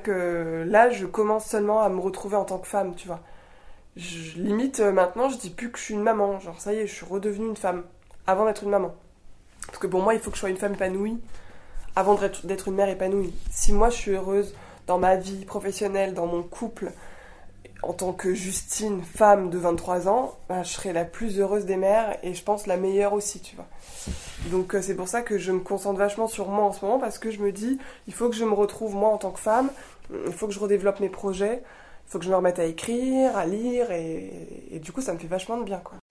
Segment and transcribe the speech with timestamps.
[0.00, 3.20] que là, je commence seulement à me retrouver en tant que femme, tu vois.
[3.96, 6.40] Je, limite, euh, maintenant, je dis plus que je suis une maman.
[6.40, 7.84] Genre, ça y est, je suis redevenue une femme
[8.26, 8.94] avant d'être une maman.
[9.66, 11.20] Parce que pour moi, il faut que je sois une femme épanouie
[11.94, 13.34] avant d'être une mère épanouie.
[13.50, 14.54] Si moi, je suis heureuse
[14.86, 16.92] dans ma vie professionnelle, dans mon couple,
[17.82, 21.76] en tant que Justine, femme de 23 ans, bah, je serai la plus heureuse des
[21.76, 23.66] mères et je pense la meilleure aussi, tu vois.
[24.50, 26.98] Donc euh, c'est pour ça que je me concentre vachement sur moi en ce moment
[26.98, 29.40] parce que je me dis, il faut que je me retrouve moi en tant que
[29.40, 29.70] femme,
[30.26, 31.62] il faut que je redéveloppe mes projets,
[32.06, 34.30] il faut que je me remette à écrire, à lire et,
[34.70, 36.01] et du coup ça me fait vachement de bien, quoi.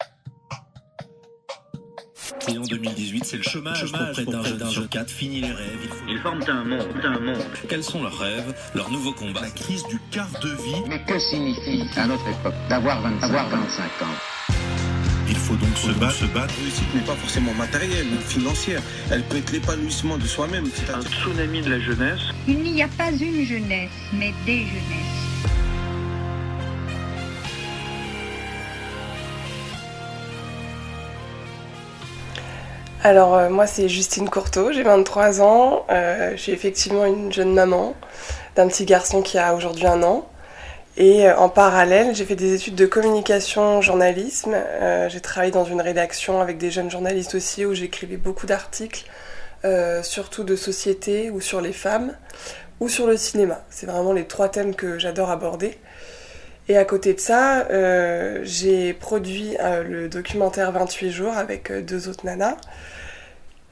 [2.47, 5.93] Et en 2018, c'est le chômage, chômage pour près d'un jeune sur Fini les rêves.
[6.09, 7.43] Ils forment un monde, un monde.
[7.69, 9.41] Quels sont leurs rêves, leurs nouveaux combats?
[9.41, 10.83] La crise du quart de vie.
[10.87, 14.15] Mais que signifie, à notre époque, d'avoir 25, 25 ans?
[15.31, 16.53] il faut donc se battre, se battre.
[16.59, 18.81] réussite n'est pas forcément matérielle ou financière.
[19.09, 20.65] Elle peut être l'épanouissement de soi-même.
[20.73, 22.19] C'est un tsunami de la jeunesse.
[22.47, 25.21] Il n'y a pas une jeunesse, mais des jeunesses.
[33.03, 37.95] Alors euh, moi c'est Justine Courteau, j'ai 23 ans, euh, effectivement une jeune maman
[38.55, 40.29] d'un petit garçon qui a aujourd'hui un an.
[40.97, 44.55] Et euh, en parallèle, j'ai fait des études de communication, journalisme.
[45.09, 49.05] j'ai travaillé dans une rédaction avec des jeunes journalistes aussi où j'écrivais beaucoup d'articles,
[50.03, 52.13] surtout de société ou sur les femmes
[52.79, 53.63] ou sur le cinéma.
[53.71, 55.79] C'est vraiment les trois thèmes que j'adore aborder.
[56.71, 57.67] Et à côté de ça,
[58.43, 62.55] j'ai produit le documentaire 28 jours avec deux autres nanas.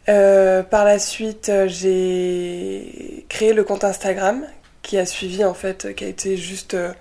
[0.09, 4.43] Euh, par la suite, euh, j'ai créé le compte Instagram
[4.81, 6.91] qui a suivi en fait, qui a été juste euh,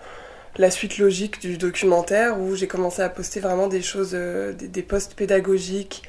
[0.59, 5.15] la suite logique du documentaire où j'ai commencé à poster vraiment des choses, des, posts
[5.15, 6.03] pédagogiques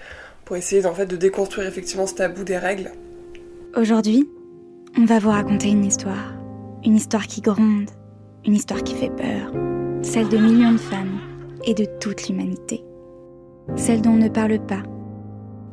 [0.44, 2.92] pour essayer en fait de déconstruire effectivement ce tabou des règles.
[3.78, 4.28] Aujourd'hui,
[4.98, 6.34] on va vous raconter une histoire,
[6.84, 7.90] une histoire qui gronde,
[8.44, 9.52] une histoire qui fait peur,
[10.02, 11.20] celle de millions de femmes
[11.66, 12.84] et de toute l'humanité,
[13.76, 14.84] celle dont on ne parle pas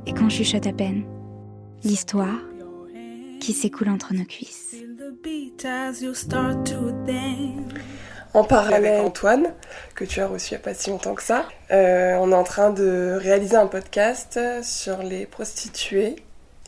[0.06, 1.04] et qu'on chuchote à peine.
[1.84, 2.38] L'histoire
[3.41, 4.75] qui s'écoule entre nos cuisses.
[8.34, 9.54] En parallèle avec Antoine,
[9.94, 12.34] que tu as reçu il n'y a pas si longtemps que ça, euh, on est
[12.34, 16.16] en train de réaliser un podcast sur les prostituées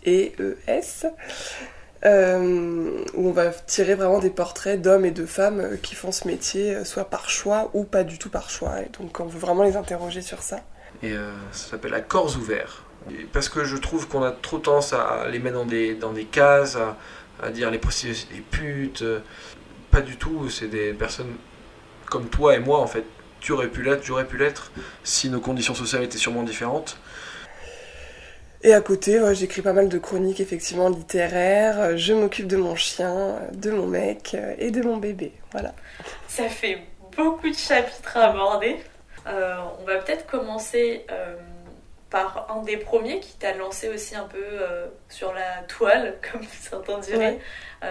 [0.04, 0.32] et
[0.68, 1.08] ES,
[2.04, 6.26] euh, où on va tirer vraiment des portraits d'hommes et de femmes qui font ce
[6.26, 8.80] métier, soit par choix ou pas du tout par choix.
[8.82, 10.60] Et donc on veut vraiment les interroger sur ça.
[11.02, 12.84] Et euh, ça s'appelle La Corps ouvert
[13.32, 16.24] parce que je trouve qu'on a trop tendance à les mettre dans des, dans des
[16.24, 16.76] cases,
[17.42, 19.04] à, dire les prostituées c'est des putes.
[19.90, 21.34] Pas du tout, c'est des personnes
[22.06, 23.04] comme toi et moi en fait.
[23.40, 24.72] Tu aurais pu l'être, tu aurais pu l'être,
[25.04, 26.98] si nos conditions sociales étaient sûrement différentes.
[28.62, 31.96] Et à côté, j'écris pas mal de chroniques effectivement littéraires.
[31.96, 35.32] Je m'occupe de mon chien, de mon mec et de mon bébé.
[35.52, 35.74] Voilà.
[36.26, 36.82] Ça fait
[37.16, 38.76] beaucoup de chapitres à aborder.
[39.26, 41.36] Euh, on va peut-être commencer euh,
[42.10, 46.42] par un des premiers qui t'a lancé aussi un peu euh, sur la toile, comme
[46.60, 47.38] certains diraient.
[47.82, 47.88] Euh,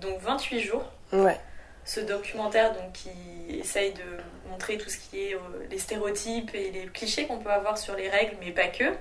[0.00, 0.84] donc 28 jours.
[1.12, 1.38] Ouais.
[1.84, 3.10] Ce documentaire donc, qui
[3.58, 5.38] essaye de montrer tout ce qui est euh,
[5.70, 8.92] les stéréotypes et les clichés qu'on peut avoir sur les règles, mais pas que.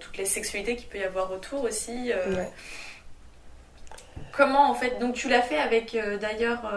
[0.00, 2.12] Toutes les sexualités qu'il peut y avoir autour aussi.
[2.12, 2.50] Ouais.
[4.32, 6.70] Comment en fait Donc tu l'as fait avec d'ailleurs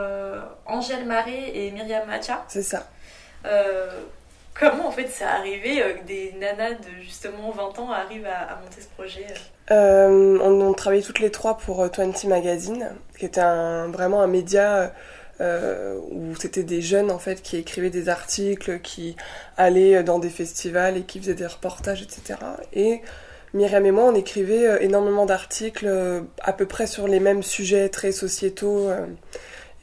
[0.66, 2.46] Angèle Marais et Myriam Macha.
[2.48, 2.88] C'est ça.
[4.54, 8.59] Comment en fait c'est arrivé euh, que des nanas de justement 20 ans arrivent à,
[8.62, 9.26] monter ce projet
[9.72, 9.74] euh?
[9.74, 14.28] Euh, on, on, travaillait toutes les trois pour 20 Magazine, qui était un, vraiment un
[14.28, 14.94] média
[16.12, 19.16] où c'était des jeunes en fait qui écrivaient des articles, qui
[19.57, 22.40] allaient dans des festivals et qui faisaient des reportages, etc.
[22.74, 23.02] Et
[23.53, 25.90] Myriam et moi, on écrivait énormément d'articles
[26.41, 28.90] à peu près sur les mêmes sujets très sociétaux.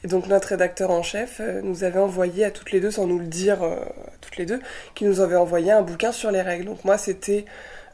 [0.03, 3.05] Et donc notre rédacteur en chef euh, nous avait envoyé à toutes les deux, sans
[3.05, 3.75] nous le dire euh,
[4.21, 4.61] toutes les deux,
[4.95, 6.65] qui nous avait envoyé un bouquin sur les règles.
[6.65, 7.45] Donc moi c'était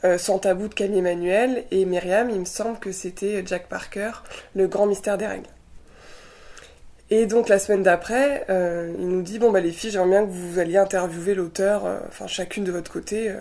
[0.04, 4.12] euh, Sans tabou de Camille Emmanuel et Myriam, il me semble que c'était Jack Parker,
[4.56, 5.50] Le grand mystère des règles.
[7.16, 10.32] Et donc la semaine d'après, il nous dit bon bah les filles, j'aimerais bien que
[10.32, 13.34] vous alliez interviewer l'auteur, enfin chacune de votre côté.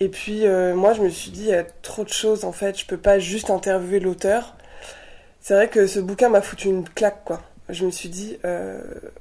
[0.00, 0.44] Et puis
[0.74, 2.96] moi je me suis dit il y a trop de choses en fait, je peux
[2.96, 4.56] pas juste interviewer l'auteur
[5.42, 7.42] c'est vrai que ce bouquin m'a foutu une claque, quoi.
[7.68, 8.80] Je me suis dit, euh,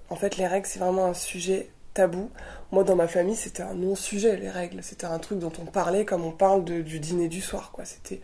[0.10, 2.30] en fait, les règles, c'est vraiment un sujet tabou.
[2.72, 4.84] Moi, dans ma famille, c'était un non-sujet, les règles.
[4.84, 7.86] C'était un truc dont on parlait comme on parle du dîner du soir, quoi.
[7.86, 8.22] C'était,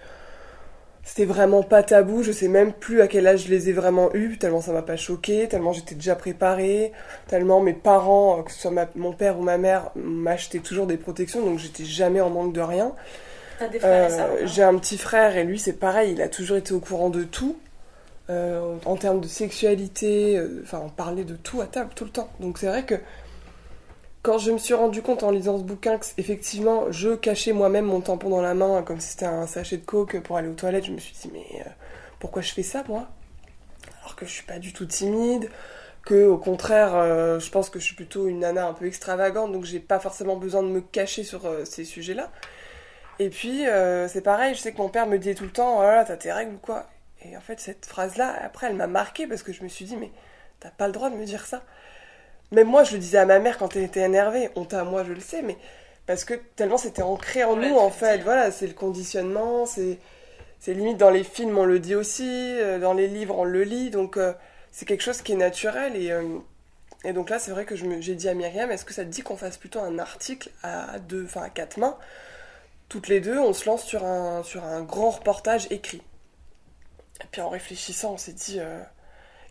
[1.08, 2.22] c'était vraiment pas tabou.
[2.22, 4.82] Je sais même plus à quel âge je les ai vraiment eus, tellement ça m'a
[4.82, 6.92] pas choqué, tellement j'étais déjà préparée,
[7.28, 11.42] tellement mes parents, que ce soit mon père ou ma mère, m'achetaient toujours des protections,
[11.42, 12.92] donc j'étais jamais en manque de rien.
[13.58, 16.28] T'as des frères et euh, J'ai un petit frère et lui, c'est pareil, il a
[16.28, 17.56] toujours été au courant de tout.
[18.30, 22.10] euh, en termes de sexualité, euh, enfin on parlait de tout à table tout le
[22.10, 22.30] temps.
[22.40, 22.96] Donc c'est vrai que
[24.28, 27.86] quand je me suis rendu compte en lisant ce bouquin que effectivement je cachais moi-même
[27.86, 30.54] mon tampon dans la main comme si c'était un sachet de coke pour aller aux
[30.54, 31.70] toilettes, je me suis dit mais euh,
[32.20, 33.08] pourquoi je fais ça moi?
[34.02, 35.50] Alors que je suis pas du tout timide,
[36.04, 39.54] que au contraire euh, je pense que je suis plutôt une nana un peu extravagante
[39.54, 42.30] donc j'ai pas forcément besoin de me cacher sur euh, ces sujets-là.
[43.20, 43.64] Et puis
[44.10, 46.18] c'est pareil, je sais que mon père me disait tout le temps oh là t'as
[46.18, 46.86] tes règles ou quoi?
[47.24, 49.96] Et en fait cette phrase-là après elle m'a marqué parce que je me suis dit
[49.96, 50.12] mais
[50.60, 51.64] t'as pas le droit de me dire ça.
[52.52, 54.50] Même moi, je le disais à ma mère quand elle était énervée.
[54.56, 55.58] Honte à moi, je le sais, mais
[56.06, 58.20] parce que tellement c'était ancré en Ouais, nous, en fait.
[58.20, 60.00] Voilà, c'est le conditionnement, c'est
[60.68, 62.30] limite dans les films, on le dit aussi,
[62.60, 63.90] euh, dans les livres, on le lit.
[63.90, 64.34] Donc euh,
[64.72, 65.96] c'est quelque chose qui est naturel.
[65.96, 66.24] Et, euh,
[67.04, 69.22] et donc là, c'est vrai que j'ai dit à Myriam, est-ce que ça te dit
[69.22, 71.98] qu'on fasse plutôt un article à deux, enfin à quatre mains?
[72.90, 76.02] Toutes les deux, on se lance sur un, sur un grand reportage écrit.
[77.22, 78.80] Et puis en réfléchissant, on s'est dit, euh,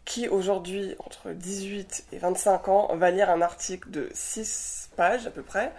[0.06, 5.30] qui aujourd'hui, entre 18 et 25 ans, va lire un article de 6 pages à
[5.30, 5.72] peu près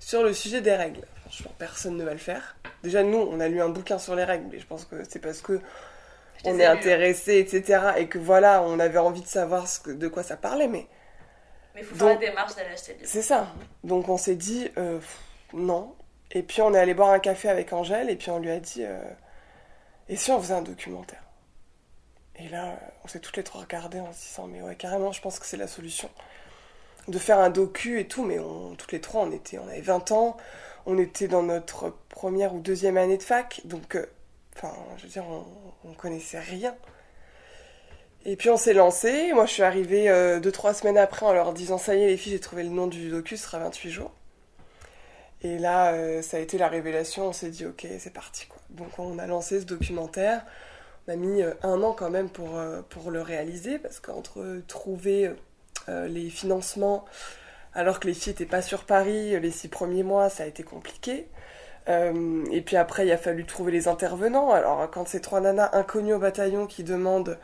[0.00, 2.56] sur le sujet des règles Franchement, personne ne va le faire.
[2.82, 5.18] Déjà, nous, on a lu un bouquin sur les règles, mais je pense que c'est
[5.20, 5.54] parce que
[6.44, 6.64] Je on est lus.
[6.64, 7.80] intéressé, etc.
[7.98, 10.86] Et que voilà, on avait envie de savoir ce que- de quoi ça parlait, mais
[11.74, 13.10] Mais il faut faire Donc- la démarche d'aller acheter le livre.
[13.10, 13.48] c'est ça.
[13.84, 15.18] Donc on s'est dit, euh, pff,
[15.54, 15.94] non.
[16.30, 18.60] Et puis on est allé boire un café avec Angèle, et puis on lui a
[18.60, 18.98] dit, euh,
[20.08, 21.22] et si on faisait un documentaire?
[22.36, 25.12] Et là, euh, on s'est toutes les trois regardées en se disant, mais ouais, carrément,
[25.12, 26.10] je pense que c'est la solution.
[27.08, 28.38] De faire un docu et tout, mais
[28.78, 30.36] toutes les trois, on, était, on avait 20 ans,
[30.86, 34.06] on était dans notre première ou deuxième année de fac, donc, euh,
[34.56, 35.44] enfin, je veux dire, on,
[35.84, 36.74] on connaissait rien.
[38.26, 39.32] Et puis on s'est lancé.
[39.32, 42.06] Moi, je suis arrivée euh, deux, trois semaines après en leur disant Ça y est,
[42.06, 44.12] les filles, j'ai trouvé le nom du docu, ce sera 28 jours.
[45.42, 47.28] Et là, euh, ça a été la révélation.
[47.28, 48.46] On s'est dit Ok, c'est parti.
[48.46, 48.60] Quoi.
[48.70, 50.44] Donc, on a lancé ce documentaire.
[51.06, 54.40] On a mis euh, un an quand même pour, euh, pour le réaliser parce qu'entre
[54.40, 55.30] euh, trouver
[56.08, 57.04] les financements
[57.74, 60.62] alors que les filles n'étaient pas sur Paris, les six premiers mois, ça a été
[60.62, 61.26] compliqué.
[61.88, 64.50] Et puis après, il a fallu trouver les intervenants.
[64.52, 67.36] Alors, quand c'est trois nanas inconnues au bataillon qui demandent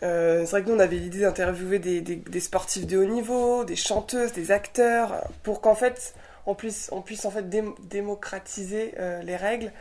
[0.00, 3.74] c'est vrai que nous, on avait l'idée d'interviewer des, des- sportifs de haut niveau, des
[3.74, 6.14] chanteuses, des acteurs, pour qu'en fait,
[6.46, 8.94] on puisse, on puisse en fait dém- démocratiser
[9.24, 9.72] les règles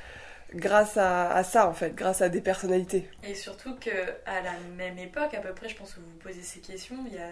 [0.54, 3.10] grâce à, à ça, en fait, grâce à des personnalités.
[3.24, 3.90] Et surtout que
[4.26, 6.98] à la même époque, à peu près, je pense que vous vous posez ces questions,
[7.08, 7.28] il y a,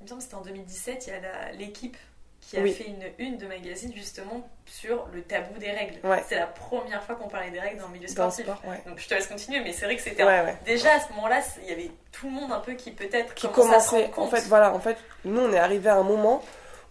[0.00, 1.96] il me semble c'était en 2017, il y a l'équipe
[2.40, 2.72] qui a Oui.
[2.72, 5.98] fait une une de magazine justement sur le tabou des règles.
[6.06, 6.22] Ouais.
[6.28, 8.44] C'est la première fois qu'on parlait des règles dans le milieu Dans le sportif.
[8.44, 8.82] sport, ouais.
[8.86, 10.56] Donc je te laisse continuer, mais c'est vrai que c'était Ouais, un- ouais.
[10.64, 13.48] déjà à ce moment-là, il y avait tout le monde un peu qui peut-être Qui
[13.48, 16.40] commençait en fait, voilà, en fait, nous, on est arrivé à un moment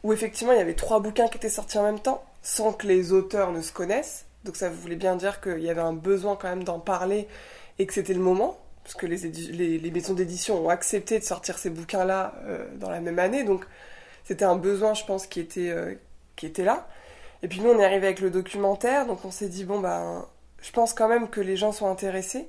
[0.03, 2.85] où effectivement, il y avait trois bouquins qui étaient sortis en même temps, sans que
[2.87, 4.24] les auteurs ne se connaissent.
[4.45, 7.27] Donc ça voulait bien dire qu'il y avait un besoin quand même d'en parler
[7.79, 11.71] et que c'était le moment, parce que les, maisons d'édition ont accepté de sortir ces
[11.71, 13.43] bouquins-là euh, dans la même année.
[13.43, 13.65] Donc
[14.23, 15.95] c'était un besoin, je pense, qui était, euh,
[16.59, 16.87] là.
[17.41, 20.25] Et puis nous, on est arrivé avec le documentaire, donc on s'est dit, bon, ben,
[20.61, 22.47] je pense quand même que les gens sont intéressés.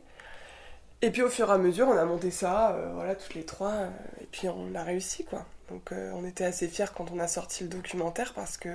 [1.03, 3.45] Et puis au fur et à mesure, on a monté ça, euh, voilà, toutes les
[3.45, 3.73] trois,
[4.21, 5.47] et puis on a réussi, quoi.
[5.71, 8.69] Donc on était assez fiers quand on a sorti le documentaire parce que,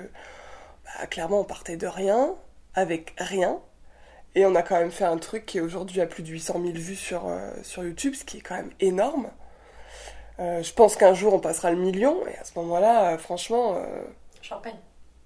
[0.84, 2.34] bah, clairement, on partait de rien,
[2.74, 3.58] avec rien,
[4.34, 6.72] et on a quand même fait un truc qui aujourd'hui a plus de 800 000
[6.74, 9.28] vues sur, euh, sur YouTube, ce qui est quand même énorme.
[10.40, 13.74] Euh, je pense qu'un jour on passera le million, et à ce moment-là, euh, franchement,
[13.76, 14.02] euh,
[14.40, 14.76] Champagne.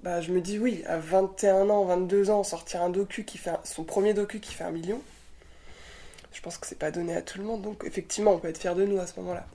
[0.03, 3.51] bah, je me dis oui, à 21 ans, 22 ans, sortir un docu qui fait
[3.51, 5.01] un- son premier docu qui fait un million,
[6.33, 7.63] je pense que c'est pas donné à tout le monde.
[7.63, 9.47] Donc effectivement, on peut être fier de nous à ce moment-là.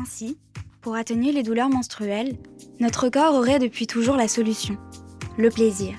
[0.00, 0.38] Ainsi,
[0.80, 2.36] pour atténuer les douleurs menstruelles,
[2.80, 4.76] notre corps aurait depuis toujours la solution,
[5.38, 5.94] le plaisir.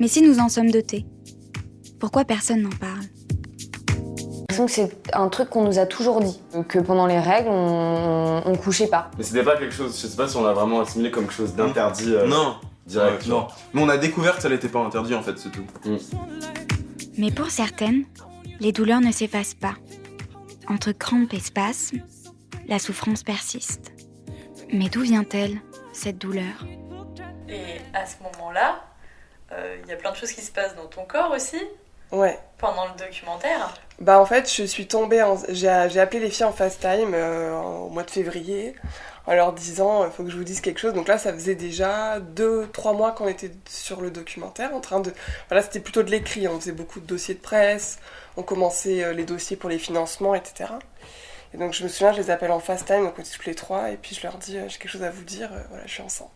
[0.00, 1.06] Mais si nous en sommes dotés,
[1.98, 3.02] pourquoi personne n'en parle?
[4.50, 7.50] J'ai l'impression que c'est un truc qu'on nous a toujours dit, que pendant les règles,
[7.50, 9.10] on, on couchait pas.
[9.16, 11.34] Mais c'était pas quelque chose, je sais pas si on l'a vraiment assimilé comme quelque
[11.36, 12.14] chose d'interdit.
[12.14, 12.56] euh, Non.
[12.86, 13.22] Direct.
[13.24, 13.46] Ouais, non.
[13.74, 15.64] Mais on a découvert que ça n'était pas interdit en fait, c'est tout.
[17.16, 18.04] Mais pour certaines,
[18.58, 19.74] les douleurs ne s'effacent pas.
[20.66, 22.00] Entre crampes et spasmes,
[22.66, 23.92] la souffrance persiste.
[24.72, 25.60] Mais d'où vient-elle,
[25.92, 26.64] cette douleur?
[27.48, 28.89] Et à ce moment-là, euh,
[29.52, 31.60] il y a plein de choses qui se passent dans ton corps aussi,
[32.12, 32.38] Ouais.
[32.58, 33.74] pendant le documentaire.
[34.00, 35.38] Bah en fait, je suis tombée, en...
[35.48, 38.74] j'ai appelé les filles en FaceTime euh, au mois de février
[39.26, 40.94] en leur disant il faut que je vous dise quelque chose.
[40.94, 45.00] Donc là, ça faisait déjà deux, trois mois qu'on était sur le documentaire en train
[45.00, 45.12] de.
[45.48, 46.48] Voilà, c'était plutôt de l'écrit.
[46.48, 47.98] On faisait beaucoup de dossiers de presse,
[48.36, 50.70] on commençait euh, les dossiers pour les financements, etc.
[51.52, 53.54] Et donc je me souviens, je les appelle en FaceTime, donc on était tous les
[53.54, 55.84] trois, et puis je leur dis euh, j'ai quelque chose à vous dire, euh, voilà,
[55.86, 56.30] je suis enceinte.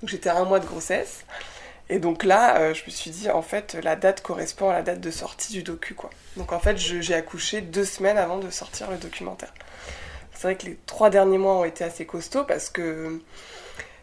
[0.00, 1.24] Donc j'étais à un mois de grossesse.
[1.90, 4.82] Et donc là, euh, je me suis dit, en fait, la date correspond à la
[4.82, 6.10] date de sortie du docu, quoi.
[6.36, 9.52] Donc en fait, j'ai accouché deux semaines avant de sortir le documentaire.
[10.34, 13.20] C'est vrai que les trois derniers mois ont été assez costauds parce que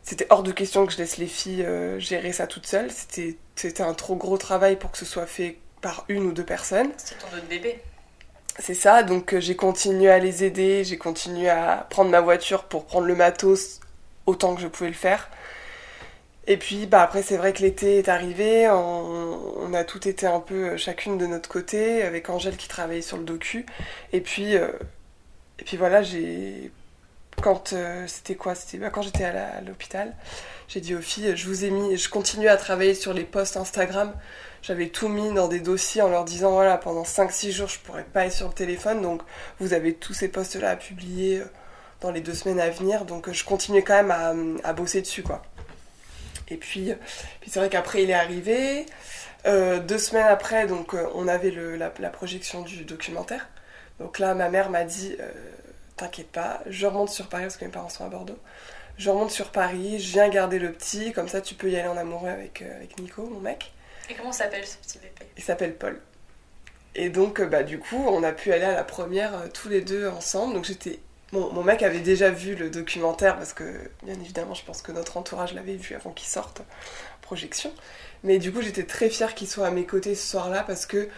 [0.04, 2.92] c'était hors de question que je laisse les filles euh, gérer ça toutes seules.
[2.92, 6.44] C'était, c'était un trop gros travail pour que ce soit fait par une ou deux
[6.44, 6.92] personnes.
[6.98, 7.80] C'est ton autre bébé.
[8.60, 12.64] C'est ça, donc euh, j'ai continué à les aider, j'ai continué à prendre ma voiture
[12.64, 13.80] pour prendre le matos
[14.26, 15.30] autant que je pouvais le faire.
[16.48, 20.40] Et puis bah après c'est vrai que l'été est arrivé, on, a tout été un
[20.40, 23.66] peu euh, chacune de notre côté, avec Angèle qui travaillait sur le docu.
[24.14, 24.70] Et puis, euh,
[25.60, 26.72] et puis voilà, j'ai...
[27.42, 30.16] Quand euh, c'était quoi C'était bah, quand j'étais à l'hôpital,
[30.70, 33.58] j'ai dit aux filles, je vous ai mis, je continue à travailler sur les posts
[33.58, 34.14] Instagram.
[34.62, 38.06] J'avais tout mis dans des dossiers en leur disant voilà, pendant 5-6 jours, je pourrais
[38.06, 39.22] pas être sur le téléphone, donc
[39.60, 41.44] vous avez tous ces posts-là à publier
[42.02, 43.06] dans les deux semaines à venir.
[43.06, 44.34] Donc je continuais quand même à,
[44.70, 45.44] à bosser dessus, quoi.
[46.50, 46.96] Et puis, euh,
[47.42, 48.86] puis c'est vrai qu'après, il est arrivé.
[49.46, 53.48] Euh, deux semaines après, donc euh, on avait le- la, la projection du documentaire.
[54.00, 55.32] Donc là, ma mère m'a dit euh,
[55.98, 58.38] T'inquiète pas, je remonte sur Paris parce que mes parents sont à Bordeaux.
[58.98, 61.88] Je remonte sur Paris, je viens garder le petit, comme ça tu peux y aller
[61.88, 63.72] en amoureux avec, euh, avec Nico, mon mec.
[64.10, 65.30] Et comment s'appelle ce petit bébé?
[65.38, 66.00] Il s'appelle Paul.
[66.96, 70.08] Et donc, bah, du coup, on a pu aller à la première tous les deux
[70.08, 70.54] ensemble.
[70.54, 71.00] Donc, j'étais.
[71.32, 75.18] Mon mec avait déjà vu le documentaire parce que, bien évidemment, je pense que notre
[75.18, 76.62] entourage l'avait vu avant qu'il sorte
[77.22, 77.74] projection.
[78.24, 81.10] Mais du coup, j'étais très fière qu'il soit à mes côtés ce soir-là parce que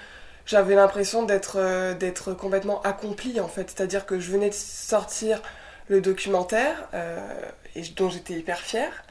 [0.46, 3.70] j'avais l'impression d'être euh, complètement accomplie en fait.
[3.70, 5.42] C'est-à-dire que je venais de sortir
[5.90, 7.20] le documentaire euh,
[7.76, 9.04] et dont j'étais hyper fière.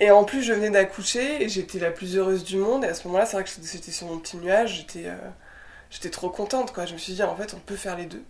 [0.00, 2.84] Et en plus, je venais d'accoucher et j'étais la plus heureuse du monde.
[2.84, 4.74] Et à ce moment-là, c'est vrai que j'étais sur mon petit nuage.
[4.76, 5.16] J'étais euh,
[5.90, 6.86] j'étais trop contente, quoi.
[6.86, 8.24] Je me suis dit, en fait, on peut faire les deux.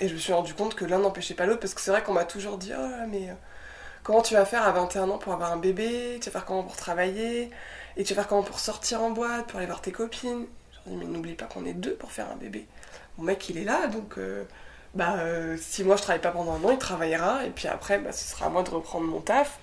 [0.00, 2.02] Et je me suis rendu compte que l'un n'empêchait pas l'autre parce que c'est vrai
[2.02, 3.34] qu'on m'a toujours dit, oh mais euh,
[4.02, 6.18] comment tu vas faire à 21 ans pour avoir un bébé?
[6.20, 7.50] Tu vas faire comment pour travailler?
[7.96, 10.46] Et tu vas faire comment pour sortir en boîte, pour aller voir tes copines?
[10.86, 12.66] Je leur mais n'oublie pas qu'on est deux pour faire un bébé.
[13.18, 14.18] Mon mec, il est là, donc.
[14.18, 14.44] euh,
[14.94, 17.98] bah, euh, si moi je travaille pas pendant un an, il travaillera, et puis après,
[17.98, 19.58] bah, ce sera à moi de reprendre mon taf.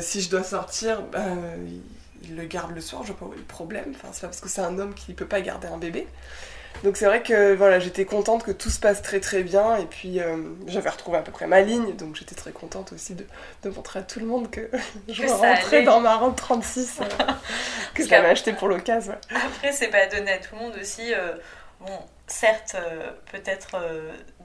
[0.00, 1.20] Si je dois sortir, bah,
[2.24, 3.92] il, le garde le soir, je vois pas où est le problème.
[3.94, 6.06] Enfin, c'est pas parce que c'est un homme qui peut pas garder un bébé.
[6.82, 9.86] Donc c'est vrai que voilà, j'étais contente que tout se passe très très bien, et
[9.86, 13.24] puis euh, j'avais retrouvé à peu près ma ligne, donc j'étais très contente aussi de,
[13.62, 14.68] de montrer à tout le monde que
[15.08, 17.08] je Que rentrais dans ma robe 36 euh, que
[17.98, 19.12] Parce j'avais acheté pour l'occasion.
[19.12, 19.36] ouais.
[19.46, 21.14] Après, c'est pas donné à tout le monde aussi.
[21.14, 21.34] euh,
[21.80, 23.76] bon, certes, euh, peut-être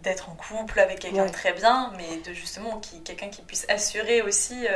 [0.03, 1.27] d'être en couple avec quelqu'un Ouais.
[1.29, 4.67] de très bien, mais de justement qui, quelqu'un qui puisse assurer aussi.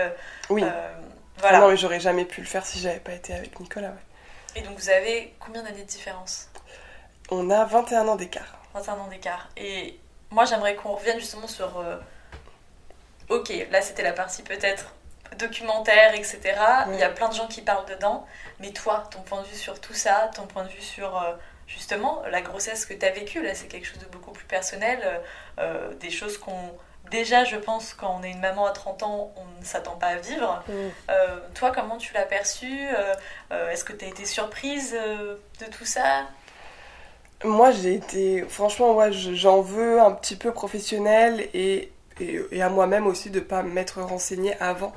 [0.49, 0.63] Oui.
[1.39, 1.57] Voilà.
[1.57, 3.89] Ah non, mais j'aurais jamais pu le faire si j'avais pas été avec Nicolas.
[3.89, 4.03] ouais.
[4.55, 6.49] Et donc, vous avez combien d'années de différence?
[7.29, 8.59] On a 21 ans d'écart.
[8.73, 9.49] 21 ans d'écart.
[9.57, 9.99] Et
[10.31, 11.79] moi, j'aimerais qu'on revienne justement sur.
[11.79, 11.97] euh,
[13.29, 14.93] ok, là, c'était la partie peut-être
[15.37, 16.41] documentaire, etc.
[16.91, 18.27] Il y a plein de gens qui parlent dedans.
[18.59, 21.17] Mais toi, ton point de vue sur tout ça, ton point de vue sur.
[21.21, 21.33] euh,
[21.65, 25.21] Justement, la grossesse que tu as vécue, là, c'est quelque chose de beaucoup plus personnel,
[25.59, 26.77] euh, des choses qu'on.
[27.11, 30.07] Déjà, je pense, quand on est une maman à 30 ans, on ne s'attend pas
[30.07, 30.63] à vivre.
[31.09, 32.87] Euh, toi, comment tu l'as perçu?
[32.87, 33.13] Euh,
[33.51, 36.27] euh, Est-ce que tu as été surprise de tout ça?
[37.43, 38.43] Moi, j'ai été.
[38.47, 43.39] Franchement, ouais, j'en veux un petit peu professionnel et, et, et à moi-même aussi de
[43.41, 44.93] pas m'être renseignée avant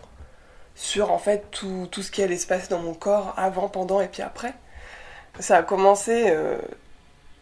[0.76, 4.00] sur en fait tout, tout ce qui allait se passer dans mon corps avant, pendant
[4.00, 4.54] et puis après.
[5.40, 6.26] Ça a commencé.
[6.30, 6.58] euh,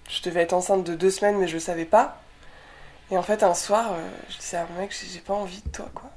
[0.09, 2.19] je devais être enceinte de deux semaines, mais je le savais pas.
[3.11, 5.69] Et en fait, un soir, euh, je disais à mon mec, j'ai pas envie de
[5.71, 6.11] toi, quoi.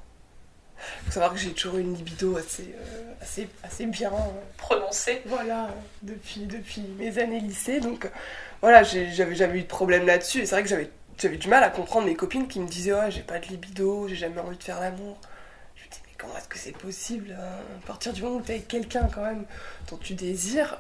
[1.06, 4.14] Faut savoir que j'ai toujours une libido assez, euh, assez, assez bien.
[4.14, 5.22] euh, prononcée.
[5.26, 5.70] Voilà,
[6.04, 7.80] depuis, depuis mes années lycée.
[7.82, 8.10] Donc
[8.62, 10.40] voilà, j'avais jamais eu de problème là-dessus.
[10.42, 13.12] Et c'est vrai que j'avais du mal à comprendre mes copines qui me disaient Ouais,
[13.12, 15.18] j'ai pas de libido, j'ai jamais envie de faire l'amour.
[15.76, 17.44] Je me dis Mais comment est-ce que c'est possible hein?
[17.84, 19.46] À partir du moment où t'es avec quelqu'un quand même
[19.90, 20.78] dont tu désires.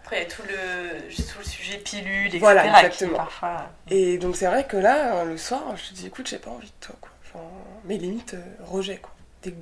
[0.00, 2.38] Euh, Après, il y a tout le, tout le sujet pilule, etc.
[2.40, 3.18] Voilà, exactement.
[3.18, 3.70] parfois...
[3.88, 6.50] Et donc c'est vrai que là, euh, le soir, je te dis écoute, j'ai pas
[6.50, 7.10] envie de toi, quoi.
[7.24, 7.44] Enfin,
[7.84, 9.12] mes limites, euh, rejet, quoi.
[9.42, 9.60] Dégoût.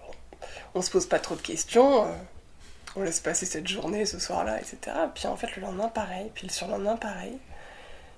[0.00, 0.12] Bon.
[0.74, 2.12] On se pose pas trop de questions, euh,
[2.94, 4.96] on laisse passer cette journée, ce soir-là, etc.
[5.14, 7.38] Puis en fait, le lendemain, pareil, puis le surlendemain, pareil.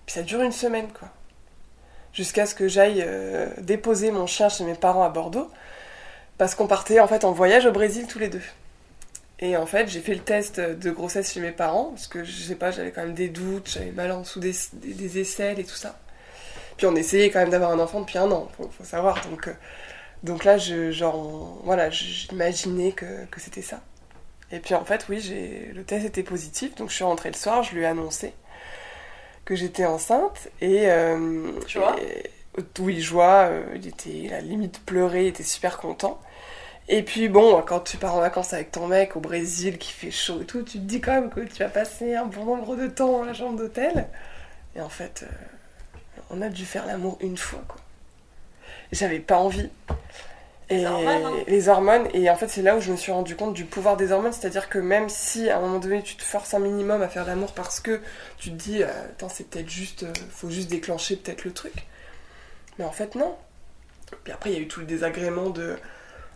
[0.07, 1.09] Puis ça dure une semaine, quoi.
[2.13, 5.51] Jusqu'à ce que j'aille euh, déposer mon chien chez mes parents à Bordeaux,
[6.39, 8.43] parce qu'on partait en fait en voyage au Brésil tous les deux.
[9.41, 12.33] Et en fait, j'ai fait le test de grossesse chez mes parents, parce que je
[12.43, 15.61] sais pas, j'avais quand même des doutes, j'avais mal en dessous des, des, des aisselles
[15.61, 15.99] et tout ça.
[16.77, 19.21] Puis on essayait quand même d'avoir un enfant depuis un an, faut, faut savoir.
[19.31, 19.55] Donc, euh,
[20.25, 23.83] donc là, je, genre, voilà, j'imaginais que, que c'était ça.
[24.53, 25.21] Et puis en fait, oui,
[25.75, 28.35] le test était positif, donc je suis rentrée le soir, je lui ai annoncé
[29.45, 30.91] que j'étais enceinte et.
[30.91, 32.31] Euh, Joie et-
[32.81, 36.21] Oui, joie, euh, il était à la limite pleurer, il était super content.
[36.89, 40.11] Et puis bon, quand tu pars en vacances avec ton mec au Brésil, qui fait
[40.11, 42.77] chaud et tout, tu te dis quand même que tu vas passer un bon nombre
[42.77, 44.09] de temps dans la chambre d'hôtel.
[44.75, 47.77] Et en fait, euh, on a dû faire l'amour une fois, quoi.
[48.91, 49.69] J'avais pas envie.
[50.71, 51.45] Et Les hormones, hein.
[51.47, 53.97] les hormones, et en fait c'est là où je me suis rendu compte du pouvoir
[53.97, 57.01] des hormones, c'est-à-dire que même si à un moment donné tu te forces un minimum
[57.01, 58.03] à faire l'amour parce que
[58.37, 61.87] tu te dis, euh, attends c'est peut-être juste, euh, faut juste déclencher peut-être le truc,
[62.79, 63.35] mais en fait non.
[64.25, 65.79] Puis après il y a eu tout le désagrément de,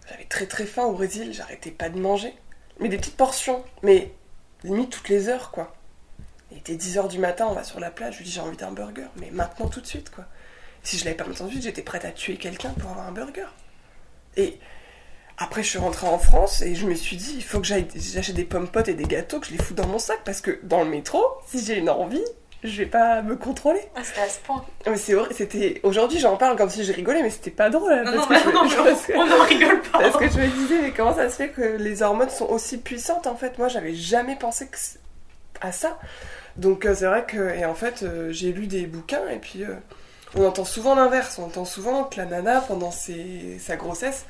[0.09, 2.35] j'avais très très faim au Brésil, j'arrêtais pas de manger,
[2.81, 4.13] mais des petites portions, mais
[4.65, 5.75] limite toutes les heures quoi.
[6.51, 8.57] Il était 10h du matin, on va sur la plage, je lui dis j'ai envie
[8.57, 10.27] d'un burger, mais maintenant tout de suite quoi.
[10.83, 13.47] Si je l'avais pas suite, j'étais prête à tuer quelqu'un pour avoir un burger.
[14.37, 14.59] Et
[15.39, 18.35] après, je suis rentrée en France et je me suis dit, il faut que j'achète
[18.35, 20.61] des pommes potes et des gâteaux, que je les fous dans mon sac parce que
[20.65, 22.25] dans le métro, si j'ai une envie,
[22.63, 23.81] je vais pas me contrôler.
[23.97, 24.65] Ah, c'était à ce point.
[24.87, 25.81] Mais c'est horrible, c'était.
[25.83, 27.93] Aujourd'hui, j'en parle comme si je rigolais, mais c'était pas drôle.
[27.93, 29.99] hein, Non, non, que non, je- non, parce que- on n'en rigole pas.
[29.99, 32.79] Parce que je me disais, mais comment ça se fait que les hormones sont aussi
[32.79, 33.59] puissantes en fait?
[33.59, 34.77] Moi, j'avais jamais pensé que
[35.61, 35.99] à ça.
[36.57, 37.55] Donc, euh, c'est vrai que.
[37.57, 39.65] Et en fait, euh, j'ai lu des bouquins et puis.
[39.65, 39.75] euh,
[40.35, 41.39] on entend souvent l'inverse.
[41.39, 44.25] On entend souvent que la nana, pendant ses- sa grossesse,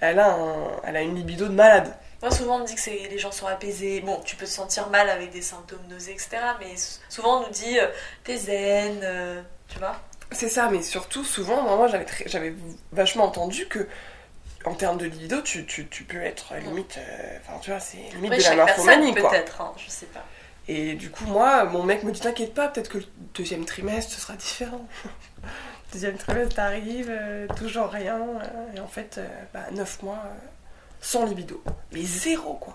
[0.00, 1.92] elle a, un- elle a une libido de malade.
[2.24, 4.00] Moi, souvent, on me dit que les gens sont apaisés.
[4.00, 6.38] Bon, tu peux te sentir mal avec des symptômes nausées, etc.
[6.58, 6.74] Mais
[7.10, 7.86] souvent, on nous dit euh,
[8.24, 10.00] t'es zen, euh, tu vois.
[10.32, 11.86] C'est ça, mais surtout, souvent, moi,
[12.24, 12.54] j'avais
[12.92, 13.86] vachement entendu que.
[14.64, 16.96] En termes de libido, tu, tu, tu peux être euh, limite.
[16.96, 18.54] euh, Enfin, tu vois, c'est limite de la
[19.20, 19.30] quoi.
[19.30, 20.24] peut-être, hein, je sais pas.
[20.66, 23.04] Et du coup, moi, mon mec me dit T'inquiète pas, peut-être que le
[23.34, 24.86] deuxième trimestre, ce sera différent.
[25.92, 28.16] deuxième trimestre arrive, euh, toujours rien.
[28.18, 29.20] euh, et en fait,
[29.52, 30.22] bah, 9 mois
[31.04, 31.62] sans libido.
[31.92, 32.74] Mais zéro, quoi.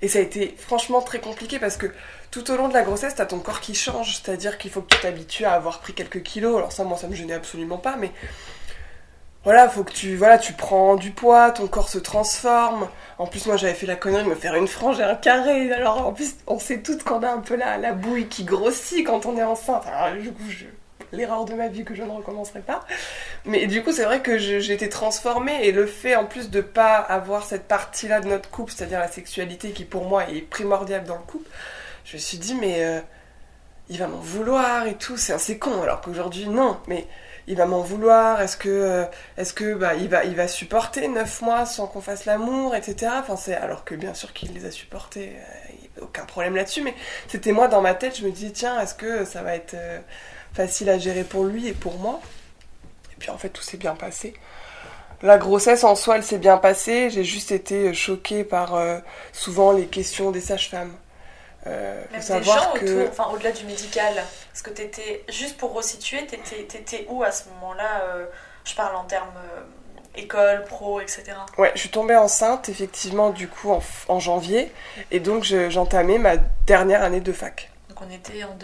[0.00, 1.86] Et ça a été franchement très compliqué parce que
[2.30, 4.20] tout au long de la grossesse, t'as ton corps qui change.
[4.20, 6.56] C'est-à-dire qu'il faut que tu t'habitues à avoir pris quelques kilos.
[6.56, 8.12] Alors, ça, moi, ça me gênait absolument pas, mais.
[9.42, 12.88] Voilà, faut que tu, voilà, tu prends du poids, ton corps se transforme.
[13.18, 15.70] En plus, moi, j'avais fait la connerie de me faire une frange et un carré.
[15.70, 19.06] Alors, en plus, on sait toutes qu'on a un peu la, la bouille qui grossit
[19.06, 19.84] quand on est enceinte.
[19.86, 20.44] Alors, du coup,
[21.14, 22.84] l'erreur de ma vie que je ne recommencerai pas.
[23.44, 26.60] Mais du coup, c'est vrai que j'ai été transformée et le fait, en plus, de
[26.60, 31.04] pas avoir cette partie-là de notre couple, c'est-à-dire la sexualité qui, pour moi, est primordiale
[31.04, 31.48] dans le couple,
[32.04, 33.00] je me suis dit, mais euh,
[33.88, 35.16] il va m'en vouloir et tout.
[35.16, 36.78] C'est assez con, alors qu'aujourd'hui, non.
[36.86, 37.06] Mais
[37.46, 39.04] il va m'en vouloir Est-ce que, euh,
[39.36, 43.12] est-ce que bah, il, va, il va supporter 9 mois sans qu'on fasse l'amour, etc.
[43.26, 46.94] Enfin, alors que bien sûr qu'il les a supportés, euh, aucun problème là-dessus, mais
[47.28, 49.76] c'était moi dans ma tête, je me disais, tiens, est-ce que ça va être
[50.54, 52.20] facile à gérer pour lui et pour moi
[53.12, 54.34] Et puis en fait, tout s'est bien passé.
[55.22, 57.10] La grossesse en soi, elle s'est bien passée.
[57.10, 58.98] J'ai juste été choquée par euh,
[59.32, 60.94] souvent les questions des sages-femmes.
[61.66, 64.12] Euh, faut des gens que autour, enfin au-delà du médical.
[64.52, 68.26] Parce que t'étais, juste pour resituer, t'étais, t'étais où à ce moment-là euh,
[68.64, 69.60] Je parle en termes euh,
[70.14, 71.24] école, pro, etc.
[71.56, 73.72] Ouais, je suis tombée enceinte effectivement du coup
[74.08, 74.70] en, janvier
[75.10, 76.36] et donc je- j'entamais ma
[76.66, 77.70] dernière année de fac.
[77.88, 78.54] Donc on était en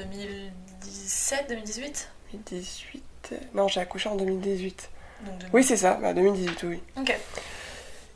[1.11, 4.91] 2017, 2018 2018 euh, Non, j'ai accouché en 2018.
[5.25, 5.51] Donc, 2000.
[5.53, 6.81] Oui, c'est ça, bah, 2018, oui.
[6.97, 7.17] Ok.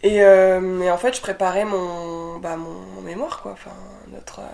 [0.04, 3.72] Et, euh, et en fait, je préparais mon, bah, mon, mon mémoire, quoi, enfin,
[4.12, 4.44] notre, euh,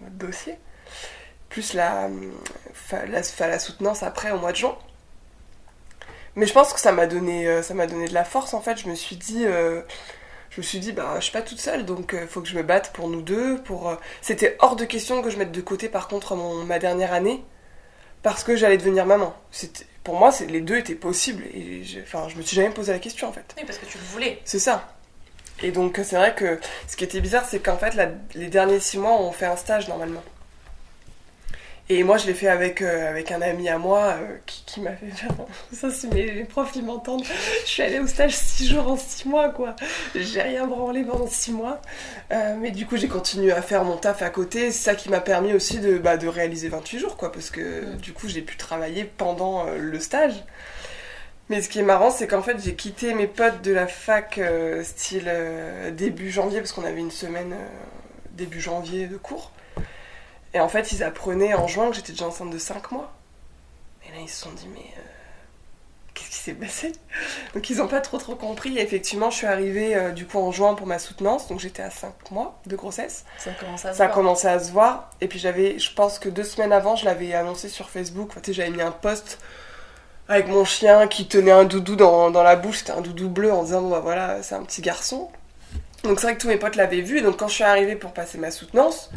[0.00, 0.58] notre dossier.
[1.50, 2.08] Plus la,
[2.92, 4.76] la, la soutenance après au mois de juin.
[6.34, 8.60] Mais je pense que ça m'a donné, euh, ça m'a donné de la force, en
[8.60, 8.76] fait.
[8.76, 9.82] Je me suis dit, euh,
[10.50, 12.56] je me suis dit, bah, je suis pas toute seule, donc il faut que je
[12.56, 13.62] me batte pour nous deux.
[13.62, 17.12] Pour, C'était hors de question que je mette de côté, par contre, mon, ma dernière
[17.12, 17.44] année,
[18.24, 19.32] parce que j'allais devenir maman.
[20.02, 22.98] Pour moi, les deux étaient possibles, et je, enfin, je me suis jamais posé la
[22.98, 23.54] question, en fait.
[23.56, 24.40] Oui, parce que tu le voulais.
[24.44, 24.88] C'est ça.
[25.62, 26.58] Et donc c'est vrai que
[26.88, 29.54] ce qui était bizarre, c'est qu'en fait la- les derniers six mois, on fait un
[29.56, 30.22] stage normalement.
[31.90, 34.80] Et moi, je l'ai fait avec, euh, avec un ami à moi euh, qui, qui
[34.80, 35.32] m'a fait faire.
[35.70, 37.24] Ça, c'est mes, mes profs, ils m'entendent.
[37.64, 39.76] Je suis allée au stage six jours en six mois, quoi.
[40.14, 41.82] J'ai rien branlé pendant six mois.
[42.32, 44.70] Euh, mais du coup, j'ai continué à faire mon taf à côté.
[44.70, 47.30] C'est ça qui m'a permis aussi de, bah, de réaliser 28 jours, quoi.
[47.30, 50.42] Parce que du coup, j'ai pu travailler pendant le stage.
[51.50, 54.40] Mais ce qui est marrant, c'est qu'en fait, j'ai quitté mes potes de la fac
[54.82, 55.30] style
[55.92, 57.54] début janvier, parce qu'on avait une semaine
[58.32, 59.50] début janvier de cours.
[60.54, 63.12] Et en fait, ils apprenaient en juin que j'étais déjà enceinte de 5 mois.
[64.06, 65.00] Et là, ils se sont dit, mais euh,
[66.14, 66.92] qu'est-ce qui s'est passé?
[67.54, 68.78] Donc, ils n'ont pas trop trop compris.
[68.78, 71.82] Et effectivement, je suis arrivée euh, du coup en juin pour ma soutenance, donc j'étais
[71.82, 73.24] à 5 mois de grossesse.
[73.38, 74.46] Ça a commencé à se Ça voir.
[74.46, 75.10] à se voir.
[75.20, 78.28] Et puis j'avais, je pense que deux semaines avant, je l'avais annoncé sur Facebook.
[78.30, 79.38] Enfin, tu sais, j'avais mis un post
[80.28, 82.78] avec mon chien qui tenait un doudou dans, dans la bouche.
[82.78, 85.30] C'était un doudou bleu en disant, bon bah voilà, c'est un petit garçon.
[86.04, 87.18] Donc c'est vrai que tous mes potes l'avaient vu.
[87.18, 89.10] Et donc quand je suis arrivée pour passer ma soutenance,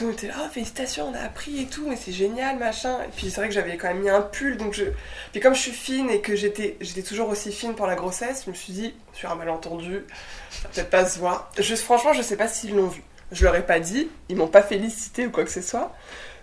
[0.00, 2.56] tout le monde était là, oh, félicitations, on a appris et tout, mais c'est génial,
[2.56, 3.02] machin.
[3.02, 4.84] Et puis c'est vrai que j'avais quand même mis un pull, donc je.
[5.30, 8.44] Puis comme je suis fine et que j'étais, j'étais toujours aussi fine pour la grossesse,
[8.46, 10.06] je me suis dit, sur un malentendu,
[10.48, 11.52] ça peut-être pas se voir.
[11.58, 13.02] Je, franchement, je sais pas s'ils l'ont vu.
[13.30, 15.94] Je leur ai pas dit, ils m'ont pas félicité ou quoi que ce soit.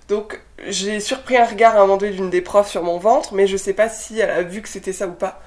[0.08, 3.34] Donc j'ai surpris un regard à un moment donné d'une des profs sur mon ventre,
[3.34, 5.42] mais je sais pas si elle a vu que c'était ça ou pas.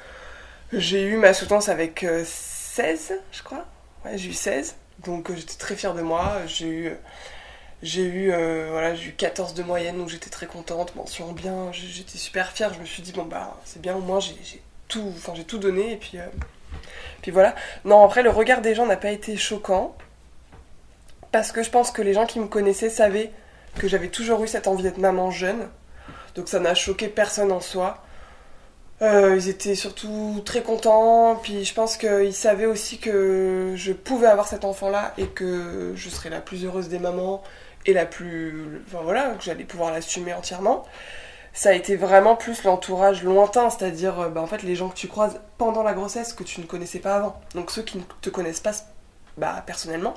[0.73, 3.67] J'ai eu ma soutenance avec 16, je crois.
[4.05, 4.75] Ouais, j'ai eu 16.
[5.05, 6.39] Donc j'étais très fière de moi.
[6.49, 6.93] J'ai eu
[7.83, 12.19] j'ai eu, euh, voilà, eu 14 de moyenne, donc j'étais très contente, mention bien, j'étais
[12.19, 12.75] super fière.
[12.75, 14.37] Je me suis dit, bon, bah, c'est bien, au moins, j'ai
[14.89, 15.13] tout,
[15.47, 16.27] tout donné, et puis, euh,
[17.23, 17.55] puis voilà.
[17.85, 19.97] Non, après, le regard des gens n'a pas été choquant,
[21.33, 23.33] parce que je pense que les gens qui me connaissaient savaient
[23.79, 25.69] que j'avais toujours eu cette envie d'être maman jeune,
[26.35, 28.03] donc ça n'a choqué personne en soi.
[29.03, 34.27] Euh, ils étaient surtout très contents, puis je pense qu'ils savaient aussi que je pouvais
[34.27, 37.43] avoir cet enfant-là et que je serais la plus heureuse des mamans
[37.87, 38.83] et la plus.
[38.87, 40.85] Enfin voilà, que j'allais pouvoir l'assumer entièrement.
[41.53, 44.95] Ça a été vraiment plus l'entourage lointain, c'est-à-dire euh, bah, en fait les gens que
[44.95, 47.41] tu croises pendant la grossesse que tu ne connaissais pas avant.
[47.55, 48.73] Donc ceux qui ne te connaissent pas
[49.37, 50.15] bah, personnellement.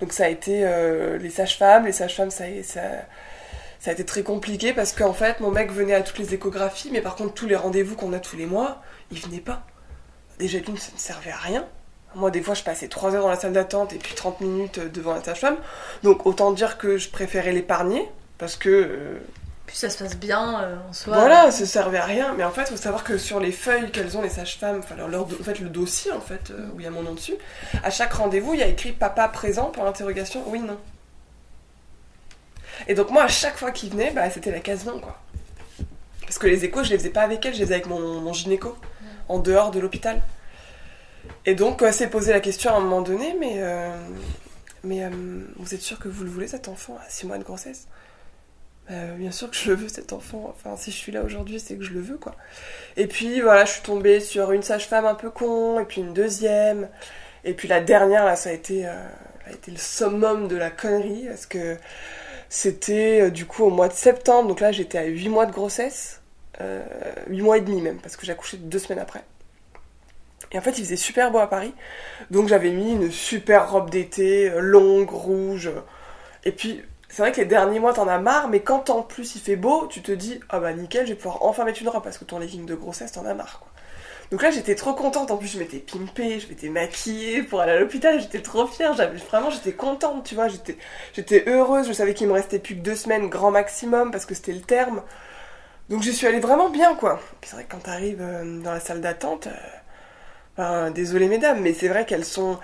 [0.00, 2.80] Donc ça a été euh, les sages-femmes, les sages-femmes ça, ça,
[3.78, 6.90] ça, a été très compliqué parce qu'en fait mon mec venait à toutes les échographies,
[6.90, 9.66] mais par contre tous les rendez-vous qu'on a tous les mois, il venait pas.
[10.38, 11.68] Déjà d'une, ça ne servait à rien.
[12.14, 14.78] Moi, des fois, je passais 3 heures dans la salle d'attente et puis 30 minutes
[14.92, 15.56] devant la sage-femme.
[16.02, 18.68] Donc, autant dire que je préférais l'épargner parce que.
[18.68, 19.18] Euh,
[19.66, 21.16] puis ça se passe bien euh, en soi.
[21.16, 22.34] Voilà, ça servait à rien.
[22.36, 24.94] Mais en fait, il faut savoir que sur les feuilles qu'elles ont, les sages-femmes, enfin,
[24.96, 27.34] leur, en fait, le dossier, en fait, euh, où il y a mon nom dessus,
[27.82, 30.78] à chaque rendez-vous, il y a écrit papa présent pour l'interrogation oui, non.
[32.88, 35.18] Et donc, moi, à chaque fois qu'il venait, bah, c'était la case non, quoi.
[36.22, 38.20] Parce que les échos, je les faisais pas avec elle, je les faisais avec mon,
[38.20, 38.76] mon gynéco,
[39.28, 40.20] en dehors de l'hôpital.
[41.46, 43.90] Et donc, euh, s'est posé la question à un moment donné, mais, euh,
[44.82, 45.10] mais euh,
[45.56, 47.86] vous êtes sûr que vous le voulez cet enfant à 6 mois de grossesse?
[48.90, 50.54] Bien sûr que je le veux cet enfant.
[50.54, 52.36] Enfin, si je suis là aujourd'hui, c'est que je le veux, quoi.
[52.98, 56.12] Et puis voilà, je suis tombée sur une sage-femme un peu con, et puis une
[56.12, 56.90] deuxième.
[57.44, 61.24] Et puis la dernière, là, ça a été, a été le summum de la connerie,
[61.28, 61.78] parce que
[62.50, 66.20] c'était du coup au mois de septembre, donc là j'étais à 8 mois de grossesse,
[67.30, 69.24] 8 mois et demi même, parce que j'ai accouché deux semaines après.
[70.54, 71.74] Et en fait, il faisait super beau à Paris.
[72.30, 75.70] Donc j'avais mis une super robe d'été, longue, rouge.
[76.44, 79.36] Et puis, c'est vrai que les derniers mois, t'en as marre, mais quand en plus
[79.36, 81.88] il fait beau, tu te dis, ah bah nickel, je vais pouvoir enfin mettre une
[81.88, 83.62] robe parce que ton legging de grossesse, t'en as marre.
[84.30, 85.30] Donc là, j'étais trop contente.
[85.30, 88.20] En plus, je m'étais pimpée, je m'étais maquillée pour aller à l'hôpital.
[88.20, 88.94] J'étais trop fière.
[88.94, 90.48] Vraiment, j'étais contente, tu vois.
[90.48, 91.86] J'étais, heureuse.
[91.86, 94.62] Je savais qu'il me restait plus que deux semaines, grand maximum, parce que c'était le
[94.62, 95.02] terme.
[95.90, 97.20] Donc, je suis allée vraiment bien, quoi.
[97.40, 99.50] Puis c'est vrai que quand t'arrives euh, dans la salle d'attente, euh,
[100.94, 102.58] désolé mesdames, mais c'est vrai qu'elles sont.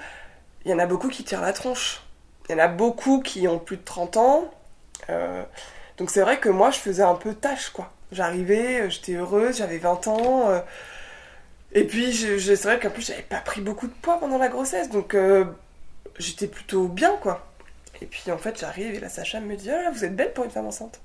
[0.64, 2.02] Il y en a beaucoup qui tirent la tronche.
[2.48, 4.50] Il y en a beaucoup qui ont plus de 30 ans.
[5.08, 5.44] Euh,
[5.98, 7.92] donc c'est vrai que moi, je faisais un peu tâche, quoi.
[8.10, 10.50] J'arrivais, euh, j'étais heureuse, j'avais 20 ans.
[10.50, 10.60] Euh,
[11.72, 14.48] et puis, je, c'est vrai qu'en plus, j'avais pas pris beaucoup de poids pendant la
[14.48, 14.90] grossesse.
[14.90, 15.16] Donc,
[16.18, 17.46] j'étais plutôt bien, quoi.
[18.02, 20.44] Et puis, en fait, j'arrive et la Sacha me dit Ah, vous êtes belle pour
[20.44, 21.00] une femme enceinte.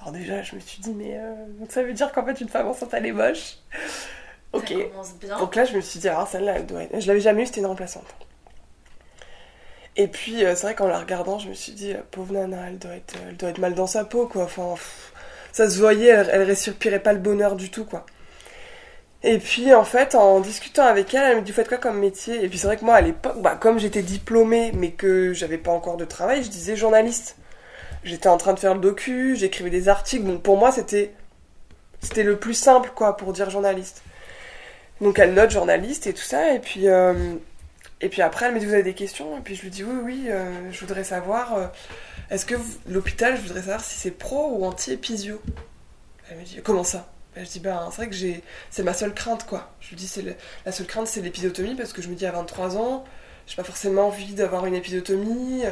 [0.00, 1.20] Alors, déjà, je me suis dit Mais
[1.68, 3.58] ça veut dire qu'en fait, une femme enceinte, elle est moche.
[4.52, 4.74] Ok.
[5.38, 7.00] Donc là, je me suis dit, alors celle-là, elle doit être...
[7.00, 8.06] Je l'avais jamais eu, c'était une remplaçante.
[9.96, 12.68] Et puis, euh, c'est vrai qu'en la regardant, je me suis dit, euh, pauvre nana,
[12.68, 14.44] elle doit, être, elle doit être mal dans sa peau, quoi.
[14.44, 14.74] Enfin,
[15.52, 18.06] ça se voyait, elle, elle respirait pas le bonheur du tout, quoi.
[19.22, 21.98] Et puis, en fait, en discutant avec elle, elle me dit, vous faites quoi comme
[21.98, 22.42] métier?
[22.42, 25.58] Et puis, c'est vrai que moi, à l'époque, bah, comme j'étais diplômée, mais que j'avais
[25.58, 27.36] pas encore de travail, je disais journaliste.
[28.02, 31.12] J'étais en train de faire le docu, j'écrivais des articles, donc pour moi, c'était
[32.02, 34.02] c'était le plus simple, quoi, pour dire journaliste.
[35.00, 37.34] Donc elle note journaliste et tout ça, et puis, euh,
[38.02, 39.82] et puis après elle me dit vous avez des questions, et puis je lui dis
[39.82, 41.66] oui, oui, euh, je voudrais savoir, euh,
[42.30, 42.54] est-ce que
[42.86, 45.40] l'hôpital, je voudrais savoir si c'est pro ou anti-épisio?
[46.30, 47.08] Elle me dit comment ça?
[47.36, 49.72] Je dis ben c'est vrai que j'ai, c'est ma seule crainte quoi.
[49.80, 50.22] Je lui dis c'est
[50.66, 53.04] la seule crainte c'est l'épisiotomie parce que je me dis à 23 ans,
[53.46, 55.62] j'ai pas forcément envie d'avoir une épisiotomie.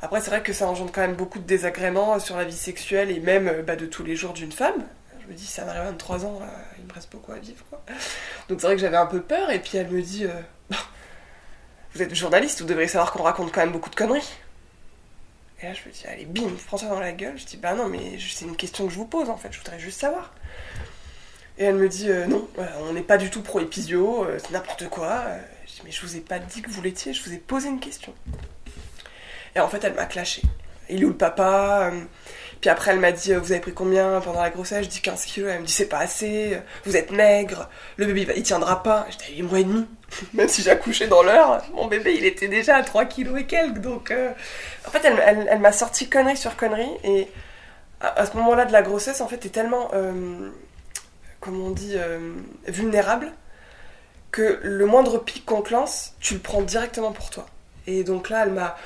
[0.00, 3.10] Après c'est vrai que ça engendre quand même beaucoup de désagréments sur la vie sexuelle
[3.10, 4.84] et même bah, de tous les jours d'une femme.
[5.26, 6.40] Je me dis, ça m'arrive à 23 ans,
[6.78, 7.64] il me reste beaucoup à vivre.
[7.68, 7.82] Quoi.
[8.48, 10.40] Donc c'est vrai que j'avais un peu peur, et puis elle me dit, euh,
[11.94, 14.36] vous êtes journaliste, vous devriez savoir qu'on raconte quand même beaucoup de conneries.
[15.60, 17.36] Et là je me dis, allez, bim, prends ça dans la gueule.
[17.38, 19.58] Je dis, bah non, mais c'est une question que je vous pose en fait, je
[19.58, 20.32] voudrais juste savoir.
[21.58, 22.48] Et elle me dit, euh, non,
[22.80, 25.24] on n'est pas du tout pro-épisio, euh, c'est n'importe quoi.
[25.66, 27.68] Je dis, mais je vous ai pas dit que vous l'étiez, je vous ai posé
[27.68, 28.14] une question.
[29.56, 30.42] Et en fait, elle m'a clashé.
[30.88, 31.90] Il est où le papa?
[32.60, 34.84] Puis après, elle m'a dit euh, Vous avez pris combien pendant la grossesse?
[34.84, 35.50] Je dis 15 kilos.
[35.52, 39.06] Elle me dit C'est pas assez, vous êtes maigre, le bébé il tiendra pas.
[39.10, 39.86] J'étais à 8 mois et demi.
[40.34, 43.78] Même si j'accouchais dans l'heure, mon bébé il était déjà à 3 kilos et quelques.
[43.78, 44.30] Donc euh,
[44.86, 46.90] en fait, elle, elle- m'a sorti connerie sur connerie.
[47.04, 47.28] Et
[48.00, 50.50] à, ce moment-là de la grossesse, en fait, t'es tellement, euh,
[51.40, 51.96] comment on dit,
[52.66, 53.32] vulnérable
[54.32, 57.46] que le moindre pic qu'on te lance, tu le prends directement pour toi.
[57.86, 58.76] Et donc là, elle m'a.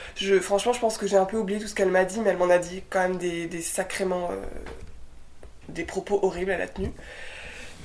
[0.42, 2.36] Franchement, je pense que j'ai un peu oublié tout ce qu'elle m'a dit, mais elle
[2.36, 4.30] m'en a dit quand même des, des sacrément.
[4.30, 4.36] euh,
[5.70, 6.92] des propos horribles, elle a tenu.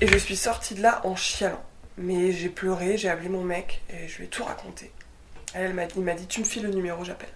[0.01, 1.63] Et je suis sortie de là en chialant.
[1.97, 4.91] Mais j'ai pleuré, j'ai appelé mon mec et je lui ai tout raconté.
[5.53, 7.29] Elle, m'a dit, Tu me files le numéro, j'appelle.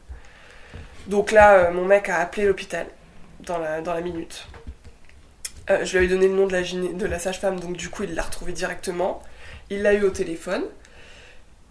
[1.08, 2.88] Donc là, euh, mon mec a appelé l'hôpital
[3.40, 4.48] dans la, la minute.
[5.70, 8.14] Euh, je lui ai donné le nom de la, la sage-femme, donc du coup, il
[8.14, 9.24] l'a retrouvé directement.
[9.70, 10.64] Il l'a eu au téléphone.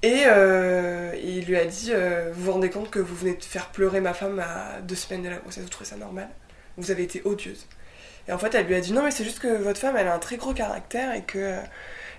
[0.03, 3.43] Et euh, il lui a dit euh, Vous vous rendez compte que vous venez de
[3.43, 6.29] faire pleurer ma femme à deux semaines de la grossesse, vous trouvez ça normal?
[6.77, 7.67] Vous avez été odieuse.
[8.29, 10.07] Et en fait, elle lui a dit Non, mais c'est juste que votre femme, elle
[10.07, 11.59] a un très gros caractère et que,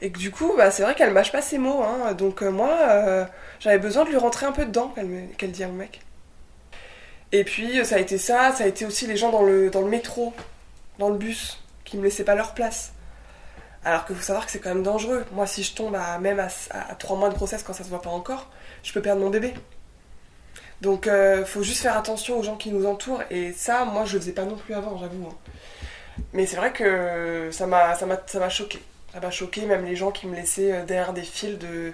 [0.02, 1.82] et que du coup, bah, c'est vrai qu'elle mâche pas ses mots.
[1.84, 3.28] Hein, donc euh, moi,
[3.60, 6.02] j'avais besoin de lui rentrer un peu dedans, qu'elle qu'elle dit à mon mec.
[7.32, 9.82] Et puis, ça a été ça, ça a été aussi les gens dans le, dans
[9.82, 10.34] le métro,
[10.98, 12.94] dans le bus, qui me laissaient pas leur place.
[13.86, 15.26] Alors que faut savoir que c'est quand même dangereux.
[15.32, 17.90] Moi, si je tombe à, même à, à 3 mois de grossesse quand ça se
[17.90, 18.50] voit pas encore,
[18.84, 19.54] je peux perdre mon bébé.
[20.82, 23.22] Donc, euh, faut juste faire attention aux gens qui nous entourent.
[23.30, 25.28] Et ça, moi, je le faisais pas non plus avant, j'avoue.
[25.28, 25.36] hein.
[26.34, 28.80] Mais c'est vrai que ça m'a, choqué.
[29.14, 31.94] Ça m'a choqué, même les gens qui me laissaient euh, derrière des files de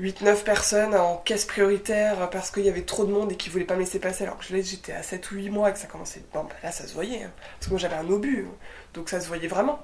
[0.00, 3.64] 8-9 personnes en caisse prioritaire parce qu'il y avait trop de monde et qu'ils voulaient
[3.64, 4.24] pas me laisser passer.
[4.24, 6.22] Alors que j'étais à 7 ou 8 mois et que ça commençait.
[6.34, 7.22] Bon, bah là, ça se voyait.
[7.24, 7.30] hein.
[7.58, 8.46] Parce que moi, j'avais un obus.
[8.48, 8.54] hein.
[8.94, 9.80] Donc, ça se voyait vraiment.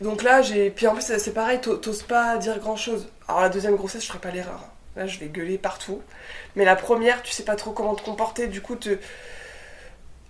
[0.00, 0.70] Donc là, j'ai.
[0.70, 3.08] Puis en plus, c'est pareil, t'o- t'oses pas dire grand chose.
[3.28, 4.60] Alors la deuxième grossesse, je ferai pas l'erreur.
[4.96, 6.02] Là, je vais gueuler partout.
[6.56, 8.98] Mais la première, tu sais pas trop comment te comporter, du coup, te.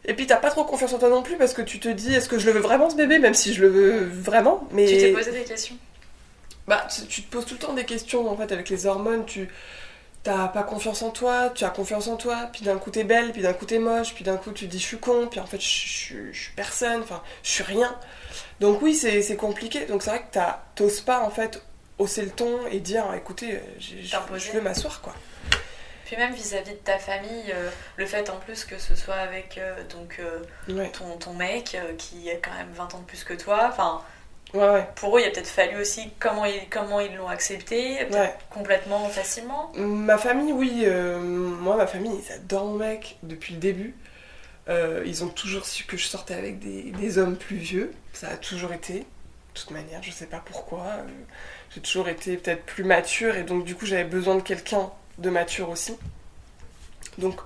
[0.07, 2.15] Et puis t'as pas trop confiance en toi non plus parce que tu te dis
[2.15, 4.69] est-ce que je le veux vraiment ce bébé, même si je le veux vraiment.
[4.71, 5.77] Mais Tu t'es posé des questions
[6.67, 9.25] bah, tu, tu te poses tout le temps des questions en fait avec les hormones.
[9.27, 9.49] Tu
[10.25, 13.31] t'as pas confiance en toi, tu as confiance en toi, puis d'un coup t'es belle,
[13.33, 15.39] puis d'un coup t'es moche, puis d'un coup tu te dis je suis con, puis
[15.39, 17.97] en fait je, je- je suis personne, enfin je suis rien.
[18.61, 19.87] Donc oui, c'est c'est compliqué.
[19.87, 20.39] Donc c'est vrai que
[20.75, 21.63] t'oses pas en fait
[21.99, 25.15] hausser le ton et dire écoutez, euh, je, veux m'asseoir quoi.
[26.07, 29.57] Puis même vis-à-vis de ta famille, euh, le fait en plus que ce soit avec
[29.59, 33.33] euh, donc, euh, ton, ton mec qui a quand même 20 ans de plus que
[33.35, 34.03] toi, enfin,
[34.97, 38.35] pour eux il a peut-être fallu aussi comment ils comment ils l'ont accepté, Ouais.
[38.51, 39.73] complètement facilement.
[39.77, 40.83] Ma famille, oui.
[40.87, 43.95] euh, moi, ma famille, ils adorent mon mec depuis le début.
[44.69, 47.93] Euh, ils ont toujours su que je sortais avec des, des hommes plus vieux.
[48.13, 49.01] Ça a toujours été.
[49.01, 49.05] De
[49.61, 50.83] toute manière, je sais pas pourquoi.
[50.85, 51.03] euh,
[51.75, 55.31] J'ai toujours été peut-être plus mature et donc du coup j'avais besoin de quelqu'un de
[55.31, 55.97] mature aussi.
[57.19, 57.41] Donc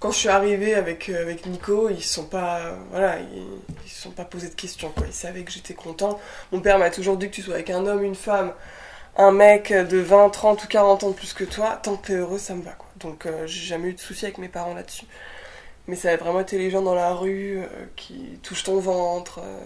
[0.00, 3.46] quand je suis arrivée avec, euh, avec Nico, ils sont pas voilà, ils,
[3.86, 5.06] ils sont pas posé de questions quoi.
[5.06, 6.18] Ils savaient que j'étais content.
[6.52, 8.52] Mon père m'a toujours dit que tu sois avec un homme, une femme,
[9.16, 12.14] un mec de 20, 30 ou 40 ans de plus que toi, tant que t'es
[12.14, 12.88] heureux, ça me va quoi.
[12.98, 15.06] Donc euh, j'ai jamais eu de soucis avec mes parents là-dessus.
[15.88, 19.40] Mais ça a vraiment été les gens dans la rue euh, qui touchent ton ventre.
[19.44, 19.60] euh,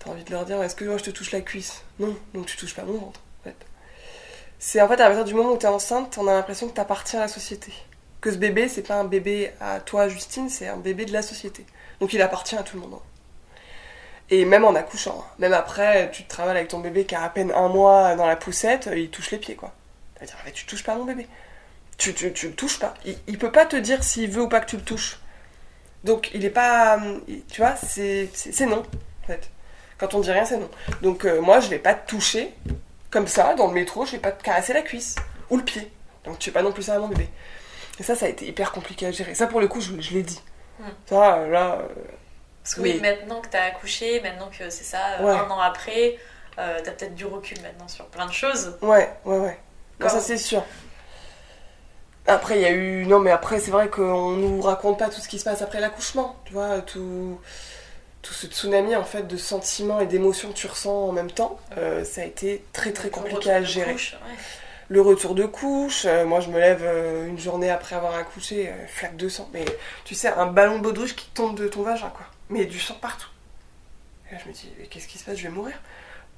[0.00, 1.82] T'as envie de leur dire, est-ce que moi je te touche la cuisse?
[2.00, 3.56] Non, donc tu touches pas mon ventre, en fait.
[4.58, 7.20] C'est en fait à partir du moment où t'es enceinte, on a l'impression que t'appartiens
[7.20, 7.72] à la société.
[8.20, 11.22] Que ce bébé, c'est pas un bébé à toi, Justine, c'est un bébé de la
[11.22, 11.64] société.
[12.00, 12.98] Donc il appartient à tout le monde.
[14.30, 15.30] Et même en accouchant, hein.
[15.38, 18.36] même après, tu travailles avec ton bébé qui a à peine un mois dans la
[18.36, 19.72] poussette, euh, il touche les pieds, quoi.
[20.18, 21.26] Tu vas dire, tu touches pas mon bébé.
[21.96, 22.94] Tu, tu, tu le touches pas.
[23.06, 25.18] Il, il peut pas te dire s'il veut ou pas que tu le touches.
[26.04, 26.98] Donc il est pas.
[27.26, 28.28] il- Tu vois, c'est
[28.66, 28.82] non,
[29.22, 29.48] en fait.
[29.96, 30.70] Quand on dit rien, c'est non.
[31.02, 32.52] Donc euh, moi, je vais pas te toucher
[33.10, 35.16] comme ça dans le métro, je vais pas te caresser la cuisse
[35.50, 35.90] ou le pied.
[36.24, 37.28] Donc tu fais pas non plus ça à mon bébé.
[38.00, 39.34] Et ça, ça a été hyper compliqué à gérer.
[39.34, 40.40] Ça, pour le coup, je, je l'ai dit.
[40.78, 40.84] Hmm.
[41.06, 41.78] Ça, là.
[41.82, 41.88] euh,
[42.62, 45.32] Parce que oui, maintenant que t'as accouché, maintenant que c'est ça, euh, Ouais.
[45.38, 46.16] un an après,
[46.58, 48.76] euh, t'as peut-être du recul maintenant sur plein de choses.
[48.82, 49.58] Ouais, ouais, ouais.
[50.00, 50.62] Non, Quand- ça c'est sûr.
[52.26, 53.06] Après, il y a eu.
[53.06, 55.80] Non, mais après, c'est vrai qu'on nous raconte pas tout ce qui se passe après
[55.80, 56.36] l'accouchement.
[56.44, 57.40] Tu vois, tout.
[58.20, 61.58] Tout ce tsunami en fait de sentiments et d'émotions que tu ressens en même temps,
[61.78, 63.92] euh, ça a été très très compliqué à gérer.
[63.92, 64.34] couche, ouais.
[64.90, 68.70] Le retour de couche, euh, moi je me lève euh, une journée après avoir accouché,
[68.70, 69.50] euh, flaque de sang.
[69.52, 69.66] Mais
[70.04, 72.24] tu sais, un ballon baudruche qui tombe de ton vagin quoi.
[72.48, 73.28] Mais du sang partout.
[74.30, 75.36] Et là je me dis, qu'est-ce qui se passe?
[75.36, 75.78] Je vais mourir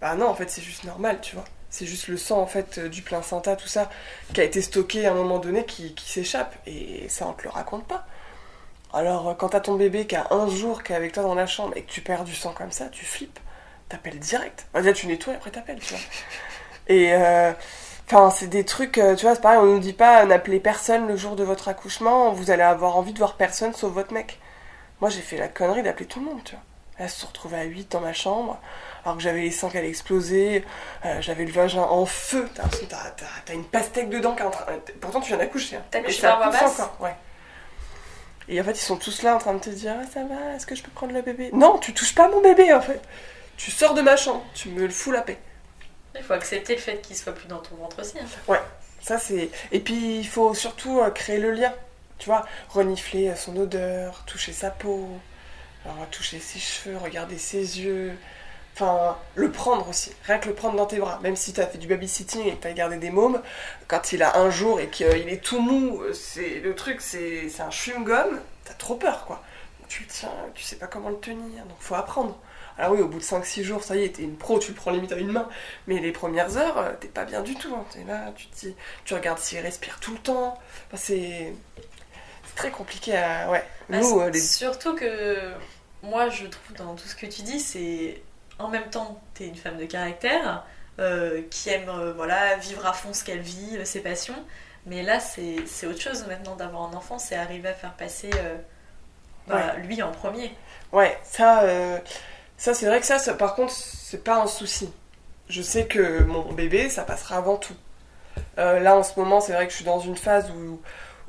[0.00, 1.44] Bah non, en fait c'est juste normal, tu vois.
[1.70, 3.88] C'est juste le sang en fait du placenta, tout ça,
[4.34, 6.56] qui a été stocké à un moment donné qui, qui s'échappe.
[6.66, 8.04] Et ça on te le raconte pas.
[8.92, 11.46] Alors quand t'as ton bébé qui a un jour, qui est avec toi dans la
[11.46, 13.38] chambre et que tu perds du sang comme ça, tu flippes.
[13.88, 14.66] T'appelles direct.
[14.72, 16.02] Bah, déjà tu nettoies et après t'appelles, tu vois.
[16.88, 17.12] Et
[18.12, 20.60] enfin, c'est des trucs, euh, tu vois, c'est pareil, on nous dit pas euh, n'appelez
[20.60, 24.12] personne le jour de votre accouchement, vous allez avoir envie de voir personne sauf votre
[24.12, 24.38] mec.
[25.00, 26.64] Moi, j'ai fait la connerie d'appeler tout le monde, tu vois.
[26.98, 28.58] Elle se retrouvait à 8 dans ma chambre,
[29.04, 30.64] alors que j'avais les seins qui allaient exploser,
[31.06, 32.46] euh, j'avais le vagin en feu.
[32.54, 34.66] T'as t'as- t'as- t'as une pastèque dedans qui est en train.
[35.00, 35.76] Pourtant, tu viens d'accoucher.
[35.76, 35.82] Hein.
[35.90, 36.20] T'as couché
[36.52, 37.14] ça encore, ouais.
[38.48, 40.54] Et en fait, ils sont tous là en train de te dire Ah, ça va,
[40.56, 41.50] est-ce que je peux prendre le bébé?
[41.54, 43.00] Non, tu touches pas mon bébé en fait.
[43.56, 45.38] Tu sors de ma chambre, tu me le fous la paix.
[46.16, 48.18] Il faut accepter le fait qu'il soit plus dans ton ventre aussi.
[48.18, 48.24] hein.
[48.48, 48.60] Ouais,
[49.00, 49.50] ça c'est.
[49.72, 51.72] Et puis il faut surtout euh, créer le lien.
[52.18, 55.08] Tu vois, renifler euh, son odeur, toucher sa peau,
[55.84, 58.12] alors, toucher ses cheveux, regarder ses yeux.
[58.74, 60.12] Enfin, le prendre aussi.
[60.24, 61.18] Rien que le prendre dans tes bras.
[61.22, 63.40] Même si t'as fait du babysitting et que t'as gardé des mômes,
[63.88, 67.48] quand il a un jour et qu'il est tout mou, euh, c'est le truc, c'est
[67.48, 69.42] c'est un chewing-gum, t'as trop peur quoi.
[69.88, 72.38] Tu le tiens, tu sais pas comment le tenir, donc faut apprendre.
[72.80, 74.74] Alors oui, au bout de 5-6 jours, ça y est, t'es une pro, tu le
[74.74, 75.48] prends limite à une main.
[75.86, 77.74] Mais les premières heures, euh, t'es pas bien du tout.
[77.74, 77.84] hein.
[77.92, 80.58] T'es là, tu te dis, tu regardes s'il respire tout le temps.
[80.86, 81.52] Enfin, c'est
[82.56, 83.50] très compliqué à.
[83.50, 83.62] Ouais.
[83.90, 85.52] Nous, c'est- euh, les- Surtout que
[86.02, 88.22] moi, je trouve dans tout ce que tu dis, c'est
[88.58, 90.64] en même temps, t'es une femme de caractère
[90.98, 94.34] euh, qui aime euh, voilà, vivre à fond ce qu'elle vit, euh, ses passions.
[94.86, 98.30] Mais là, c'est autre chose maintenant d'avoir un enfant, c'est arriver à faire passer
[99.82, 100.54] lui en premier.
[100.92, 101.62] Ouais, ça,
[102.60, 104.92] ça c'est vrai que ça, par contre, c'est pas un souci.
[105.48, 107.74] Je sais que mon bébé, ça passera avant tout.
[108.58, 110.80] Euh, là, en ce moment, c'est vrai que je suis dans une phase où,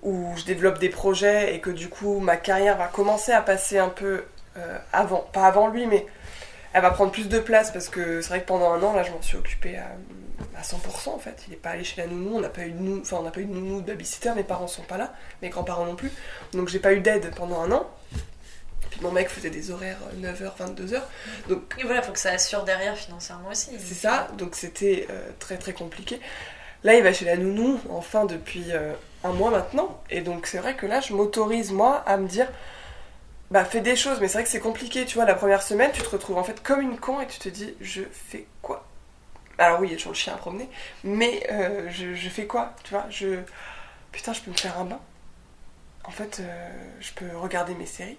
[0.04, 3.78] où je développe des projets et que du coup, ma carrière va commencer à passer
[3.78, 4.26] un peu
[4.58, 5.26] euh, avant.
[5.32, 6.06] Pas avant lui, mais
[6.74, 9.04] elle va prendre plus de place parce que c'est vrai que pendant un an, là,
[9.04, 9.88] je m'en suis occupée à,
[10.60, 11.46] à 100% en fait.
[11.48, 13.24] Il est pas allé chez la nounou, on n'a pas eu de nounou, enfin, on
[13.24, 15.96] n'a pas eu de nounou de babysitter, mes parents sont pas là, mes grands-parents non
[15.96, 16.12] plus.
[16.52, 17.90] Donc, j'ai pas eu d'aide pendant un an.
[18.92, 21.02] Puis mon mec faisait des horaires euh, 9h, 22h.
[21.50, 23.72] Donc Et voilà, faut que ça assure derrière financièrement aussi.
[23.80, 26.20] c'est ça, donc c'était euh, très très compliqué.
[26.84, 30.02] Là, il va chez la nounou, enfin depuis euh, un mois maintenant.
[30.10, 32.48] Et donc c'est vrai que là, je m'autorise moi à me dire,
[33.50, 34.20] bah fais des choses.
[34.20, 35.26] Mais c'est vrai que c'est compliqué, tu vois.
[35.26, 37.74] La première semaine, tu te retrouves en fait comme une con et tu te dis,
[37.82, 38.86] je fais quoi?
[39.58, 40.68] Alors oui, il y a toujours le chien à promener,
[41.04, 43.40] mais euh, je, je fais quoi Tu vois, je
[44.12, 45.00] putain, je peux me faire un bain.
[46.04, 48.18] En fait, euh, je peux regarder mes séries.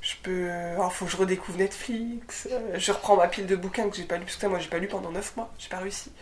[0.00, 0.50] Je peux.
[0.50, 2.48] Alors, faut que je redécouvre Netflix.
[2.50, 4.24] euh, je reprends ma pile de bouquins que j'ai pas lu.
[4.24, 5.50] Parce que moi, j'ai pas lu pendant 9 mois.
[5.58, 6.12] J'ai pas réussi.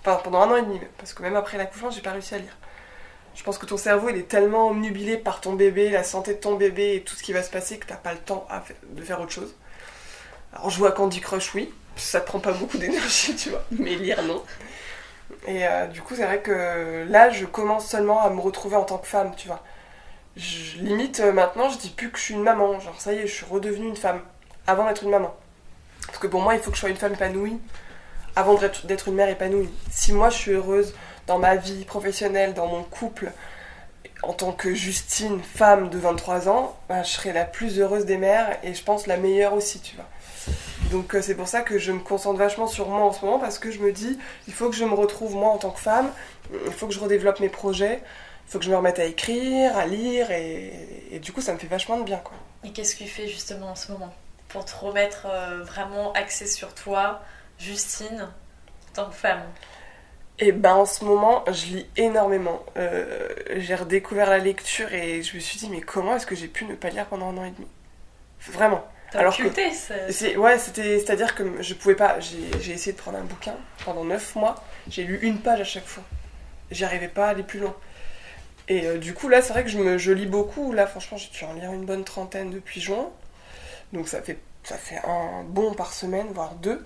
[0.00, 2.38] Enfin, pendant un an et demi, Parce que même après l'accouchement, j'ai pas réussi à
[2.38, 2.56] lire.
[3.34, 6.40] Je pense que ton cerveau, il est tellement omnubilé par ton bébé, la santé de
[6.40, 8.48] ton bébé et tout ce qui va se passer que t'as pas le temps
[8.90, 9.54] de faire autre chose.
[10.52, 11.72] Alors, jouer à Candy Crush, oui.
[11.96, 13.64] Ça te prend pas beaucoup d'énergie, tu vois.
[13.70, 14.42] Mais lire, non.
[15.46, 18.84] Et euh, du coup, c'est vrai que là, je commence seulement à me retrouver en
[18.84, 19.62] tant que femme, tu vois.
[20.38, 22.78] Je, limite, euh, maintenant, je dis plus que je suis une maman.
[22.80, 24.20] Genre, ça y est, je suis redevenue une femme.
[24.66, 25.34] Avant d'être une maman.
[26.06, 27.58] Parce que pour moi, il faut que je sois une femme épanouie
[28.36, 29.68] avant d'être une mère épanouie.
[29.90, 30.94] Si moi, je suis heureuse
[31.26, 33.32] dans ma vie professionnelle, dans mon couple,
[34.22, 38.16] en tant que Justine, femme de 23 ans, ben, je serai la plus heureuse des
[38.16, 40.06] mères et je pense la meilleure aussi, tu vois.
[40.90, 43.38] Donc euh, c'est pour ça que je me concentre vachement sur moi en ce moment
[43.38, 45.80] parce que je me dis, il faut que je me retrouve moi en tant que
[45.80, 46.10] femme,
[46.66, 48.00] il faut que je redéveloppe mes projets,
[48.48, 50.72] faut que je me remette à écrire, à lire et,
[51.12, 52.36] et du coup ça me fait vachement de bien quoi.
[52.64, 54.12] Et qu'est-ce que tu fais justement en ce moment?
[54.48, 57.20] Pour te remettre euh, vraiment axé sur toi,
[57.58, 58.22] Justine,
[58.90, 59.42] en tant que femme?
[60.40, 62.64] Et ben en ce moment, je lis énormément.
[62.76, 66.46] Euh, j'ai redécouvert la lecture et je me suis dit mais comment est-ce que j'ai
[66.48, 67.66] pu ne pas lire pendant un an et demi?
[68.52, 68.86] Vraiment.
[69.10, 72.20] T'as occulté, c'est- c'est ouais, c'était c'est-à-dire que je pouvais pas.
[72.20, 74.54] J'ai j'ai essayé de prendre un bouquin pendant 9 mois.
[74.88, 76.02] J'ai lu une page à chaque fois.
[76.70, 77.74] J'y arrivais pas à aller plus loin.
[78.68, 80.72] Et euh, du coup là, c'est vrai que je lis beaucoup.
[80.72, 83.10] Là, franchement, j'ai dû en lire une bonne trentaine depuis juin.
[83.92, 86.84] Donc ça fait ça fait un bon par semaine, voire deux.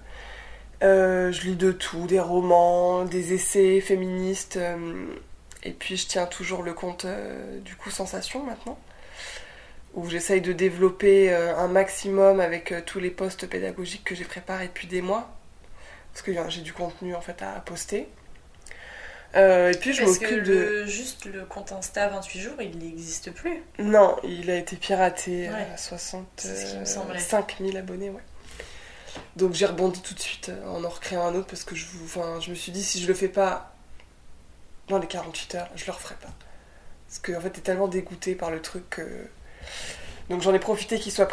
[0.83, 4.57] Euh, je lis de tout, des romans, des essais féministes.
[4.57, 5.07] euh,
[5.65, 7.07] et puis je tiens toujours le compte
[7.65, 8.77] du coup Sensation maintenant,
[9.95, 14.89] où j'essaye de développer un maximum avec tous les postes pédagogiques que j'ai préparés depuis
[14.89, 15.31] des mois.
[16.13, 18.09] Parce que j'ai du contenu en fait à poster.
[19.35, 20.85] Euh, et puis je m'occupe de...
[20.85, 23.63] juste le compte Insta 28 jours, il n'existe plus.
[23.79, 25.67] Non, il a été piraté Ouais.
[25.73, 26.11] à C'est ce
[26.73, 27.71] qui me 65 semblait.
[27.73, 28.21] 000 abonnés, ouais.
[29.37, 31.87] Donc j'ai rebondi tout de suite euh, en en recréant un autre parce que je,
[31.87, 33.75] vous- enfin, je me suis dit si je le fais pas
[34.89, 36.31] dans les 48 heures, je le referai pas.
[37.09, 39.27] Parce que en fait t'es tellement dégoûté par le truc que...
[40.31, 41.29] Donc j'en ai profité qu'il soit,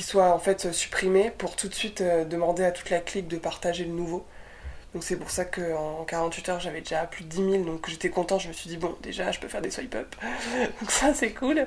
[0.00, 3.36] soit en fait supprimé pour tout de suite euh, demander à toute la clique de
[3.38, 4.26] partager le nouveau.
[4.94, 8.10] Donc c'est pour ça qu'en 48 heures j'avais déjà plus de 10 000 donc j'étais
[8.10, 10.14] content, je me suis dit bon déjà je peux faire des swipe up.
[10.80, 11.66] donc ça c'est cool.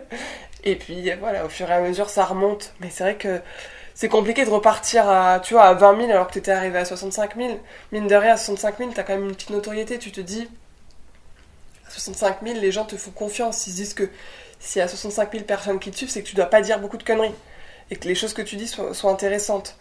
[0.63, 2.73] Et puis voilà, au fur et à mesure ça remonte.
[2.79, 3.41] Mais c'est vrai que
[3.95, 6.83] c'est compliqué de repartir à, tu vois, à 20 000 alors que t'étais arrivé à
[6.83, 7.59] 65 000.
[7.93, 9.97] Mine de rien, à 65 000, t'as quand même une petite notoriété.
[9.97, 10.49] Tu te dis,
[11.87, 13.65] à 65 000, les gens te font confiance.
[13.67, 14.09] Ils se disent que
[14.59, 16.79] s'il y a 65 000 personnes qui te suivent, c'est que tu dois pas dire
[16.79, 17.33] beaucoup de conneries.
[17.89, 19.77] et que les choses que tu dis soient, soient intéressantes.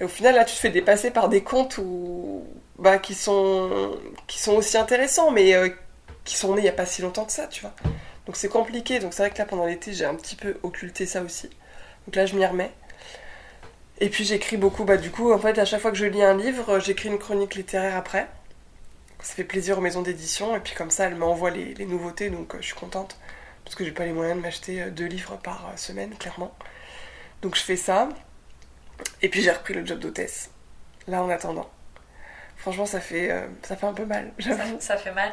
[0.00, 2.44] Et au final, là, tu te fais dépasser par des comptes où,
[2.78, 5.68] bah, qui, sont, qui sont aussi intéressants, mais euh,
[6.24, 7.74] qui sont nés il n'y a pas si longtemps que ça, tu vois.
[8.26, 8.98] Donc c'est compliqué.
[8.98, 11.50] Donc c'est vrai que là, pendant l'été, j'ai un petit peu occulté ça aussi.
[12.06, 12.72] Donc là, je m'y remets.
[14.00, 14.84] Et puis j'écris beaucoup.
[14.84, 17.18] Bah, du coup, en fait, à chaque fois que je lis un livre, j'écris une
[17.18, 18.28] chronique littéraire après.
[19.20, 20.56] Ça fait plaisir aux maisons d'édition.
[20.56, 22.30] Et puis comme ça, elles m'envoient les, nouveautés.
[22.30, 23.16] Donc euh, je suis contente.
[23.64, 26.54] Parce que j'ai pas les moyens de m'acheter euh, deux livres par semaine, clairement.
[27.42, 28.08] Donc je fais ça.
[29.22, 30.50] Et puis j'ai repris le job d'hôtesse.
[31.06, 31.68] Là, en attendant.
[32.56, 34.32] Franchement, ça fait, euh, ça fait un peu mal,
[34.78, 35.30] Ça, fait mal.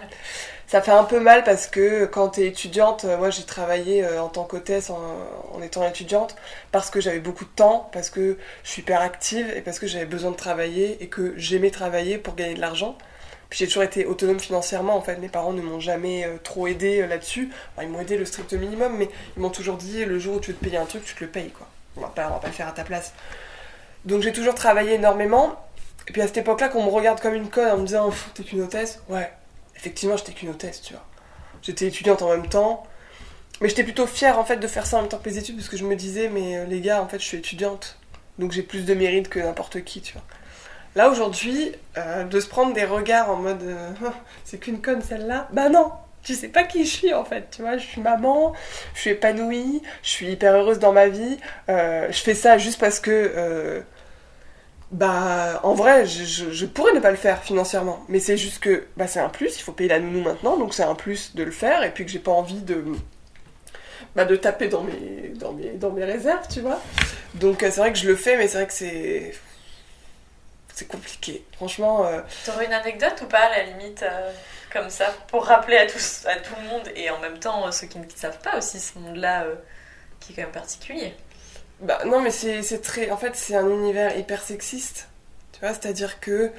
[0.68, 4.22] Ça fait un peu mal parce que quand t'es étudiante, euh, moi j'ai travaillé euh,
[4.22, 4.99] en tant qu'hôtesse en,
[5.53, 6.36] en étant étudiante
[6.74, 9.88] parce que j'avais beaucoup de temps, parce que je suis hyper active et parce que
[9.88, 12.97] j'avais besoin de travailler et que j'aimais travailler pour gagner de l'argent.
[13.51, 16.68] Puis j'ai toujours été autonome financièrement en fait, mes parents ne m'ont jamais euh, trop
[16.68, 17.51] aidé euh, là-dessus.
[17.76, 20.39] Enfin, ils m'ont aidé le strict minimum, mais ils m'ont toujours dit le jour où
[20.39, 21.68] tu veux te payer un truc, tu te le payes quoi.
[21.97, 23.14] On va pas, on va pas le faire à ta place.
[24.06, 25.56] Donc j'ai toujours travaillé énormément.
[26.08, 28.43] Et puis à cette époque-là, qu'on me regarde comme une conne en me disant T'es
[28.43, 29.02] qu'une hôtesse?
[29.10, 29.32] Ouais,
[29.76, 31.06] effectivement, j'étais qu'une hôtesse, tu vois.
[31.62, 32.84] J'étais étudiante en même temps.
[33.62, 35.56] Mais j'étais plutôt fière en fait de faire ça en même temps que les études
[35.56, 37.97] parce que je me disais Mais euh, les gars, en fait, je suis étudiante.
[38.39, 40.24] Donc j'ai plus de mérite que n'importe qui, tu vois.
[40.95, 43.91] Là aujourd'hui, euh, de se prendre des regards en mode euh,
[44.43, 45.91] C'est qu'une conne celle-là Bah non
[46.24, 48.54] tu sais pas qui je suis en fait, tu vois, je suis maman,
[48.93, 52.99] je suis épanouie, je suis hyper heureuse dans ma vie, je fais ça juste parce
[52.99, 53.84] que
[54.92, 58.88] bah, en vrai, je, je- pourrais ne pas le faire financièrement, mais c'est juste que
[58.98, 61.44] bah, c'est un plus, il faut payer la nounou maintenant, donc c'est un plus de
[61.44, 62.84] le faire, et puis que j'ai pas envie de,
[64.16, 66.80] bah, de taper dans mes, dans, mes, dans mes réserves, tu vois.
[67.36, 69.34] Donc euh, c'est vrai que je le fais, mais c'est vrai que c'est.
[70.74, 71.44] C'est compliqué.
[71.58, 74.32] Franchement, euh, T'aurais une anecdote ou pas, à la limite, euh,
[74.72, 77.72] comme ça, pour rappeler à, tous, à tout le monde et en même temps euh,
[77.72, 79.56] ceux qui ne savent pas aussi ce monde-là euh,
[80.20, 81.14] qui est quand même particulier?
[81.82, 83.10] Bah non, mais c'est très.
[83.12, 85.08] En fait, c'est un univers hyper sexiste.
[85.54, 86.52] Tu vois, c'est-à-dire que.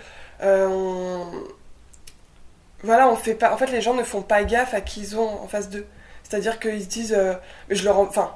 [0.42, 1.44] euh, on-
[2.82, 3.52] Voilà, on fait pas.
[3.52, 5.86] En fait, les gens ne font pas gaffe à qui ils ont en face d'eux.
[6.24, 7.14] C'est-à-dire qu'ils se disent.
[7.16, 7.34] euh,
[7.70, 7.98] je leur.
[7.98, 8.32] en- Enfin.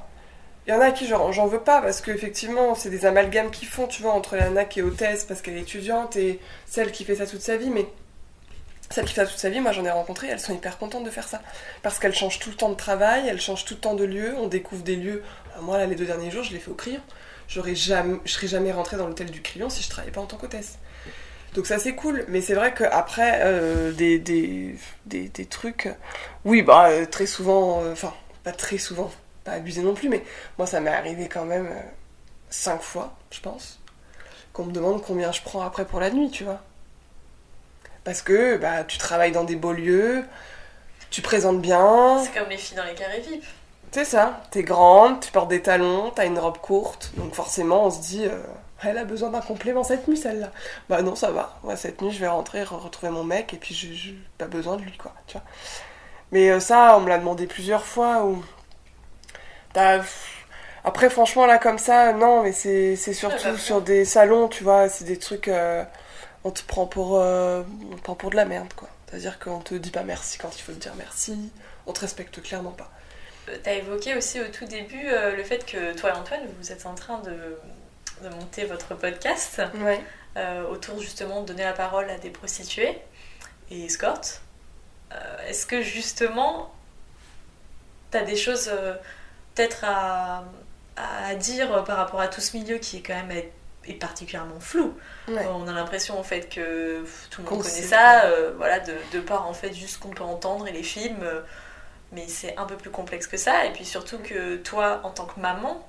[0.68, 3.68] Il y en a à qui j'en veux pas parce qu'effectivement, c'est des amalgames qu'ils
[3.68, 6.91] font, tu vois, entre la nana qui est hôtesse parce qu'elle est étudiante et celle
[6.91, 7.70] qui fait ça toute sa vie.
[7.70, 7.87] Mais
[8.91, 11.05] celles qui fait ça toute sa vie, moi j'en ai rencontré, elles sont hyper contentes
[11.05, 11.41] de faire ça.
[11.84, 14.34] Parce qu'elles changent tout le temps de travail, elles changent tout le temps de lieu,
[14.39, 15.22] on découvre des lieux.
[15.62, 17.00] Moi, là, les deux derniers jours, je l'ai fait au Crayon.
[17.48, 20.26] J'aurais jamais, je serais jamais rentrée dans l'hôtel du Crayon si je travaillais pas en
[20.26, 20.78] tant qu'hôtesse.
[21.54, 22.24] Donc ça, c'est cool.
[22.28, 24.76] Mais c'est vrai qu'après, euh, des, des,
[25.07, 25.88] des, des trucs.
[26.44, 27.82] Oui, bah, euh, très souvent.
[27.82, 28.12] euh, Enfin,
[28.44, 29.11] pas très souvent,
[29.44, 30.22] pas abusé non plus, mais
[30.59, 31.68] moi, ça m'est arrivé quand même
[32.50, 33.80] cinq fois, je pense,
[34.52, 36.61] qu'on me demande combien je prends après pour la nuit, tu vois.
[38.04, 40.24] Parce que bah, tu travailles dans des beaux lieux,
[41.11, 42.22] tu présentes bien.
[42.22, 43.22] C'est comme les filles dans les carrés.
[43.93, 47.91] C'est ça, t'es grande, tu portes des talons, t'as une robe courte, donc forcément on
[47.91, 48.43] se dit, euh,
[48.82, 50.51] elle a besoin d'un complément cette nuit celle-là.
[50.91, 53.57] Bah non, ça va, Moi, cette nuit je vais rentrer, re- retrouver mon mec, et
[53.57, 55.45] puis je j'ai pas besoin de lui, quoi, tu vois.
[56.32, 58.45] Mais euh, ça, on me l'a demandé plusieurs fois, ou...
[59.72, 60.03] T'as-
[60.84, 64.89] Après, franchement, là, comme ça, non, mais c'est c'est surtout sur des salons, tu vois,
[64.89, 65.49] c'est des trucs...
[65.49, 65.84] euh,
[66.45, 67.62] on te prend pour, euh,
[67.93, 68.89] on te prend pour de la merde, quoi.
[69.09, 71.53] C'est-à-dire qu'on te dit pas merci quand il faut te dire merci,
[71.87, 72.91] on te respecte clairement pas.
[73.47, 76.72] Tu as évoqué aussi au tout début euh, le fait que toi et Antoine, vous
[76.72, 77.59] êtes en train de,
[78.22, 80.01] de monter votre podcast Ouais.
[80.36, 82.99] euh, autour justement de donner la parole à des prostituées
[83.70, 84.42] et escortes.
[85.12, 86.72] Euh, Est-ce que justement,
[88.11, 88.70] tu as des choses
[89.55, 90.44] peut-être à,
[90.97, 93.53] à dire par rapport à tout ce milieu qui est quand même est,
[94.01, 94.99] particulièrement flou?
[95.28, 95.47] Ouais.
[95.47, 99.20] On a l'impression en fait que tout le monde connaît ça, euh, voilà, de, de
[99.20, 101.22] par en fait juste ce qu'on peut entendre et les films.
[101.22, 101.42] euh,
[102.12, 103.66] mais c'est un peu plus complexe que ça.
[103.66, 105.86] Et puis surtout que toi, en tant que maman,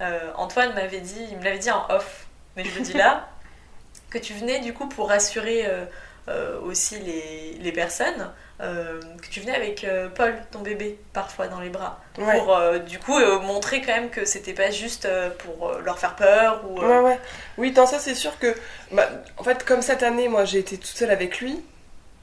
[0.00, 2.26] euh, Antoine m'avait dit, il me l'avait dit en off,
[2.56, 3.28] mais je le dis là,
[4.10, 5.84] que tu venais du coup pour rassurer euh,
[6.28, 8.30] euh, aussi les, les personnes,
[8.60, 9.86] que tu venais avec
[10.16, 12.36] Paul, ton bébé, parfois dans les bras, Ouais.
[12.38, 16.78] pour du coup montrer quand même que c'était pas juste pour leur faire peur ou.
[16.78, 17.18] Ouais, ouais.
[17.56, 18.54] Oui, dans ça, c'est sûr que.
[18.92, 21.58] Bah, en fait, comme cette année, moi, j'ai été toute seule avec lui.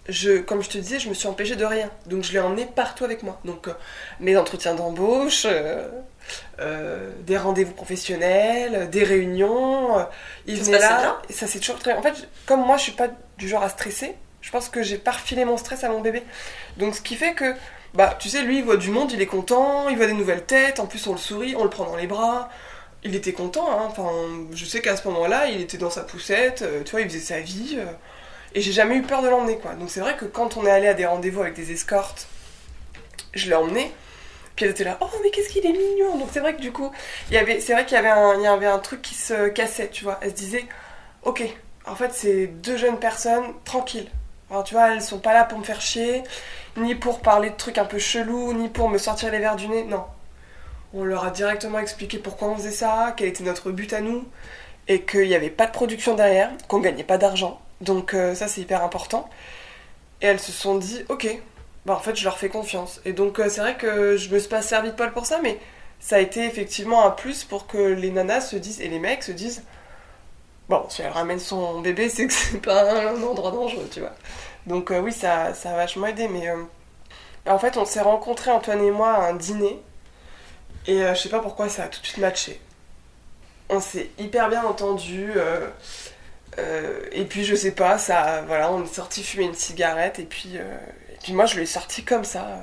[0.09, 1.89] Je, comme je te disais, je me suis empêchée de rien.
[2.05, 3.39] Donc, je l'ai emmené partout avec moi.
[3.45, 3.73] Donc, euh,
[4.19, 5.87] mes entretiens d'embauche, euh,
[6.59, 10.05] euh, des rendez-vous professionnels, des réunions.
[10.45, 10.97] il venait là.
[11.01, 11.93] bien Et ça, c'est toujours très.
[11.93, 14.97] En fait, comme moi, je suis pas du genre à stresser, je pense que j'ai
[14.97, 16.23] pas refilé mon stress à mon bébé.
[16.77, 17.53] Donc, ce qui fait que.
[17.93, 20.45] Bah, tu sais, lui, il voit du monde, il est content, il voit des nouvelles
[20.45, 22.49] têtes, en plus, on le sourit, on le prend dans les bras
[23.03, 23.85] il était content, hein.
[23.87, 24.09] enfin,
[24.53, 27.19] je sais qu'à ce moment-là, il était dans sa poussette, euh, tu vois, il faisait
[27.19, 27.85] sa vie, euh,
[28.57, 29.75] et j'ai jamais eu peur de l'emmener, quoi.
[29.75, 32.27] Donc c'est vrai que quand on est allé à des rendez-vous avec des escortes,
[33.35, 33.91] je l'ai emmené,
[34.55, 36.71] Puis elles étaient là, oh mais qu'est-ce qu'il est mignon Donc c'est vrai que du
[36.71, 36.91] coup,
[37.29, 40.03] c'est vrai qu'il y avait un, il y avait un truc qui se cassait, tu
[40.03, 40.17] vois.
[40.21, 40.65] Elles se disaient,
[41.21, 41.43] ok,
[41.85, 44.09] en fait c'est deux jeunes personnes tranquilles.
[44.49, 46.23] Alors tu vois, elles sont pas là pour me faire chier,
[46.77, 49.67] ni pour parler de trucs un peu chelous, ni pour me sortir les verres du
[49.67, 50.05] nez, non.
[50.95, 54.25] On leur a directement expliqué pourquoi on faisait ça, quel était notre but à nous,
[54.87, 57.61] et qu'il n'y avait pas de production derrière, qu'on gagnait pas d'argent.
[57.81, 59.29] Donc euh, ça c'est hyper important.
[60.21, 61.27] Et elles se sont dit, ok,
[61.85, 63.01] bah en fait je leur fais confiance.
[63.05, 65.39] Et donc euh, c'est vrai que je me suis pas servi de Paul pour ça,
[65.41, 65.59] mais
[65.99, 69.23] ça a été effectivement un plus pour que les nanas se disent, et les mecs
[69.23, 69.63] se disent,
[70.69, 74.13] bon, si elle ramène son bébé, c'est que c'est pas un endroit dangereux, tu vois.
[74.65, 76.47] Donc euh, oui, ça, ça a vachement aidé, mais
[77.47, 79.79] en fait on s'est rencontrés, Antoine et moi, à un dîner,
[80.87, 82.61] et je sais pas pourquoi ça a tout de suite matché.
[83.69, 85.33] On s'est hyper bien entendu.
[86.59, 90.23] Euh, et puis je sais pas, ça, voilà, on est sorti fumer une cigarette et
[90.25, 90.77] puis, euh,
[91.29, 92.59] moi je l'ai sorti comme ça.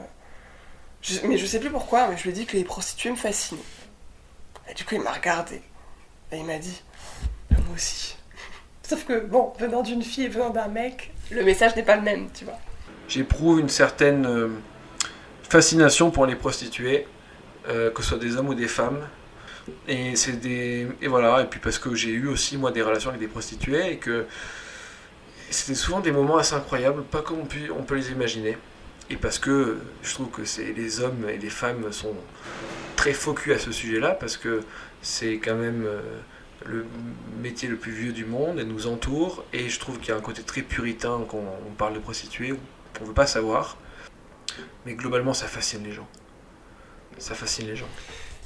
[1.02, 3.16] Je- mais je sais plus pourquoi, mais je lui ai dit que les prostituées me
[3.16, 3.60] fascinaient.
[4.70, 5.60] Et du coup il m'a regardé
[6.32, 6.82] et il m'a dit,
[7.50, 8.16] moi aussi.
[8.88, 12.02] Sauf que bon, venant d'une fille et venant d'un mec, le message n'est pas le
[12.02, 12.58] même, tu vois.
[13.08, 14.48] J'éprouve une certaine euh,
[15.42, 17.06] fascination pour les prostituées,
[17.66, 19.06] que ce soit des hommes ou des femmes.
[19.88, 23.10] Et c'est des et voilà et puis parce que j'ai eu aussi moi des relations
[23.10, 24.26] avec des prostituées et que
[25.50, 28.58] c'était souvent des moments assez incroyables, pas comme on peut, on peut les imaginer.
[29.10, 32.14] Et parce que je trouve que les hommes et les femmes sont
[32.96, 34.62] très focus à ce sujet-là parce que
[35.02, 36.00] c'est quand même euh,
[36.64, 36.86] le
[37.42, 40.16] métier le plus vieux du monde et nous entoure et je trouve qu'il y a
[40.16, 42.54] un côté très puritain quand on parle de prostituées
[43.00, 43.76] on veut pas savoir.
[44.86, 46.08] Mais globalement ça fascine les gens.
[47.18, 47.88] Ça fascine les gens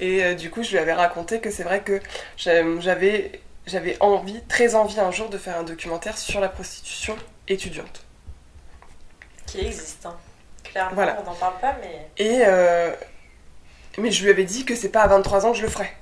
[0.00, 2.00] Et euh, du coup, je lui avais raconté que c'est vrai que
[2.36, 3.32] j'avais
[3.66, 7.16] j'avais envie, très envie un jour de faire un documentaire sur la prostitution
[7.48, 8.02] étudiante.
[9.46, 10.16] Qui existe, hein.
[10.64, 11.18] Clairement, Voilà.
[11.20, 12.08] on n'en parle pas, mais.
[12.16, 12.90] Et euh,
[13.98, 15.92] mais je lui avais dit que c'est pas à 23 ans que je le ferais.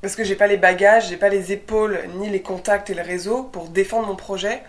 [0.00, 3.02] Parce que j'ai pas les bagages, j'ai pas les épaules, ni les contacts et le
[3.02, 4.62] réseau pour défendre mon projet.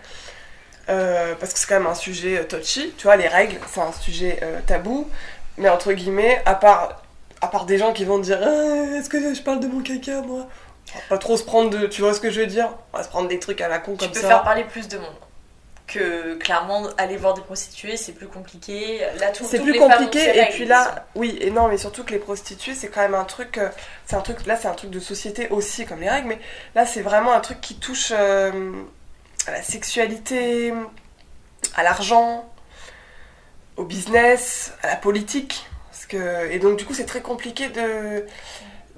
[0.88, 3.92] Euh, parce que c'est quand même un sujet touchy, tu vois, les règles, c'est un
[3.92, 5.08] sujet tabou.
[5.56, 7.02] Mais entre guillemets, à part,
[7.40, 10.20] à part des gens qui vont dire Ah, Est-ce que je parle de mon caca,
[10.22, 10.46] moi?
[10.94, 11.86] On va Pas trop se prendre de.
[11.86, 12.68] Tu vois ce que je veux dire?
[12.92, 14.28] On va se prendre des trucs à la con Tu comme peux ça.
[14.28, 15.14] faire parler plus de monde.
[15.86, 19.00] Que clairement, aller voir des prostituées, c'est plus compliqué.
[19.18, 22.12] Là, tout, C'est plus les compliqué et puis là, oui et non, mais surtout que
[22.12, 23.68] les prostituées, c'est quand même un truc, euh,
[24.06, 26.38] c'est un truc, là c'est un truc de société aussi comme les règles, mais
[26.76, 28.72] là c'est vraiment un truc qui touche euh,
[29.48, 30.72] à la sexualité,
[31.74, 32.48] à l'argent,
[33.76, 35.66] au business, à la politique,
[36.14, 38.24] et donc du coup c'est très compliqué de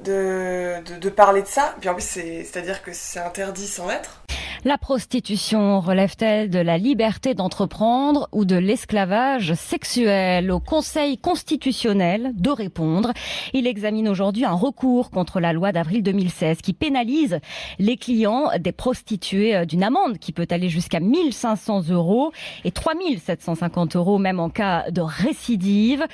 [0.04, 1.76] de, de, parler de ça.
[1.80, 4.22] Puis en plus c'est c'est à dire que c'est interdit sans être.
[4.64, 10.52] La prostitution relève-t-elle de la liberté d'entreprendre ou de l'esclavage sexuel?
[10.52, 13.12] Au Conseil constitutionnel de répondre.
[13.54, 17.40] Il examine aujourd'hui un recours contre la loi d'avril 2016 qui pénalise
[17.80, 22.30] les clients des prostituées euh, d'une amende qui peut aller jusqu'à 1500 euros
[22.64, 26.06] et 3750 euros même en cas de récidive.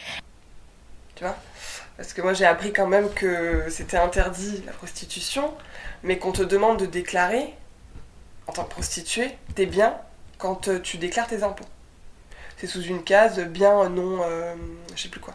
[1.18, 1.36] Tu vois
[1.96, 5.52] Parce que moi j'ai appris quand même que c'était interdit la prostitution,
[6.04, 7.54] mais qu'on te demande de déclarer
[8.46, 9.96] en tant que prostituée tes biens
[10.38, 11.64] quand euh, tu déclares tes impôts.
[12.56, 14.54] C'est sous une case bien non, euh,
[14.94, 15.34] je sais plus quoi.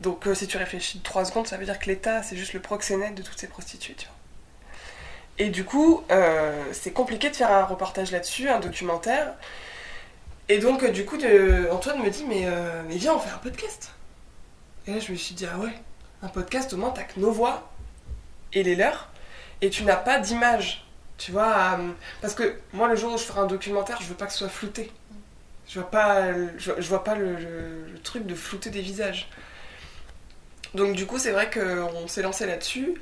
[0.00, 2.60] Donc euh, si tu réfléchis 3 secondes, ça veut dire que l'État c'est juste le
[2.60, 3.96] proxénète de toutes ces prostituées.
[5.38, 6.02] Et du coup,
[6.72, 9.32] c'est compliqué de faire un reportage là-dessus, un documentaire.
[10.50, 12.46] Et donc, du coup, de- Antoine me dit mais,
[12.86, 13.90] mais viens, on fait un podcast.
[14.90, 15.72] Et là, je me suis dit, ah ouais,
[16.20, 17.70] un podcast, au moins, t'as que nos voix
[18.52, 19.08] et les leurs,
[19.60, 20.84] et tu n'as pas d'image.
[21.16, 24.16] Tu vois, euh, parce que moi, le jour où je ferai un documentaire, je veux
[24.16, 24.90] pas que ce soit flouté.
[25.68, 29.28] Je vois pas, je, vois pas le, truc de flouter des visages.
[30.74, 32.94] Donc, du coup, c'est vrai qu'on s'est lancé là-dessus,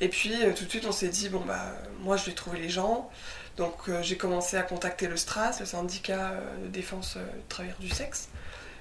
[0.00, 2.58] et puis euh, tout de suite, on s'est dit, bon, bah, moi, je vais trouver
[2.58, 3.08] les gens.
[3.56, 7.88] Donc, euh, j'ai commencé à contacter le STRAS, le syndicat de défense des travailleurs du
[7.88, 8.30] sexe.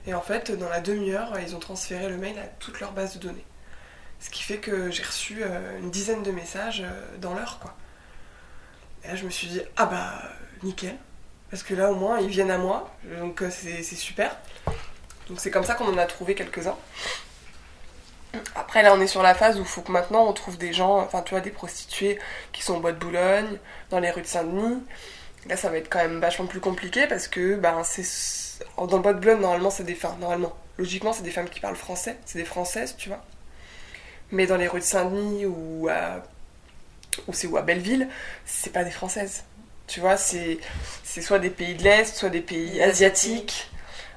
[0.07, 3.15] Et en fait, dans la demi-heure, ils ont transféré le mail à toute leur base
[3.15, 3.45] de données.
[4.19, 7.75] Ce qui fait que j'ai reçu euh, une dizaine de messages euh, dans l'heure, quoi.
[9.03, 10.21] Et là, je me suis dit, ah bah,
[10.63, 10.95] nickel.
[11.51, 12.91] Parce que là, au moins, ils viennent à moi.
[13.19, 14.35] Donc, euh, c'est super.
[15.29, 16.77] Donc, c'est comme ça qu'on en a trouvé quelques-uns.
[18.55, 20.73] Après, là, on est sur la phase où il faut que maintenant on trouve des
[20.73, 22.19] gens, enfin, tu vois, des prostituées
[22.51, 24.83] qui sont au bois de Boulogne, dans les rues de Saint-Denis.
[25.47, 28.03] Là, ça va être quand même vachement plus compliqué parce que, ben, c'est.
[28.77, 30.19] Dans le bois de Boulogne, normalement, c'est des femmes.
[30.19, 32.17] Normalement, logiquement, c'est des femmes qui parlent français.
[32.25, 33.23] C'est des françaises, tu vois.
[34.31, 36.23] Mais dans les rues de Saint-Denis ou à.
[37.27, 38.07] ou c'est ou à Belleville,
[38.45, 39.43] c'est pas des françaises.
[39.87, 40.59] Tu vois, c'est
[41.03, 43.69] c'est soit des pays de l'Est, soit des pays asiatiques,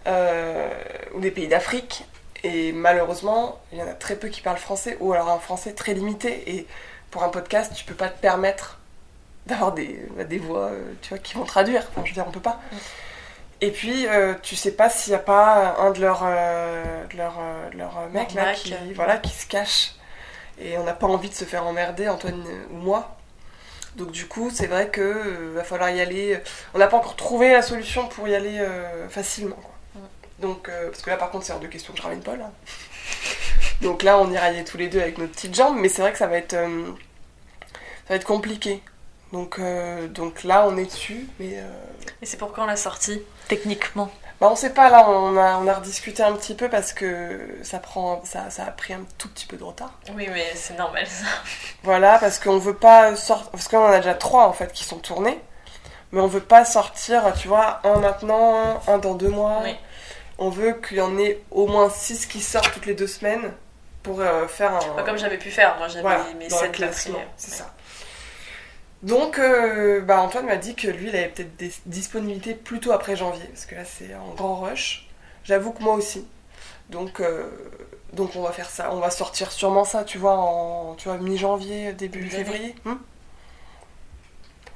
[0.07, 0.71] euh,
[1.15, 2.07] ou des pays d'Afrique.
[2.45, 5.73] Et malheureusement, il y en a très peu qui parlent français, ou alors un français
[5.75, 6.57] très limité.
[6.57, 6.67] Et
[7.11, 8.79] pour un podcast, tu peux pas te permettre
[9.47, 11.87] d'avoir des, des voix euh, tu vois, qui vont traduire.
[11.91, 12.61] Enfin, je veux dire, on peut pas.
[13.61, 17.17] Et puis, euh, tu sais pas s'il n'y a pas un de leurs euh, de
[17.17, 18.57] leurs, euh, leurs mecs là, mec.
[18.57, 19.95] qui, voilà, qui se cache.
[20.61, 23.17] Et on n'a pas envie de se faire emmerder, Antoine ou moi.
[23.97, 26.39] Donc du coup, c'est vrai que euh, va falloir y aller.
[26.75, 29.57] On n'a pas encore trouvé la solution pour y aller euh, facilement.
[29.57, 29.75] quoi.
[30.39, 32.41] Donc, euh, parce que là, par contre, c'est hors de question que je ramène Paul.
[32.41, 32.53] hein.
[33.83, 36.01] Donc là, on ira y aller tous les deux avec nos petites jambes, mais c'est
[36.03, 36.87] vrai que ça va être, euh,
[38.07, 38.81] ça va être compliqué.
[39.33, 41.59] Donc, euh, donc là, on est dessus, mais.
[41.59, 41.63] euh,
[42.23, 44.11] Et c'est pour quand la sortie, techniquement?
[44.41, 47.59] Bah, on sait pas, là, on a, on a rediscuté un petit peu parce que
[47.63, 49.93] ça, prend, ça, ça a pris un tout petit peu de retard.
[50.15, 51.27] Oui, mais c'est normal ça.
[51.83, 53.51] Voilà, parce qu'on veut pas sortir.
[53.51, 55.41] Parce qu'on en a déjà trois en fait qui sont tournés,
[56.13, 59.61] mais on veut pas sortir, tu vois, un maintenant, un dans deux mois.
[59.65, 59.75] Oui.
[60.39, 63.53] On veut qu'il y en ait au moins six qui sortent toutes les deux semaines
[64.05, 64.95] pour euh, faire un.
[64.95, 66.77] Pas comme j'avais pu faire, moi j'avais Voilà, mes sept
[67.37, 67.75] c'est ça.
[69.03, 73.15] Donc, euh, bah, Antoine m'a dit que lui, il avait peut-être des disponibilités plutôt après
[73.15, 75.09] janvier, parce que là, c'est en grand rush.
[75.45, 76.27] J'avoue que moi aussi.
[76.91, 77.49] Donc, euh,
[78.13, 78.93] donc, on va faire ça.
[78.93, 82.75] On va sortir sûrement ça, tu vois, en tu vois, mi-janvier, début février.
[82.85, 82.97] Hmm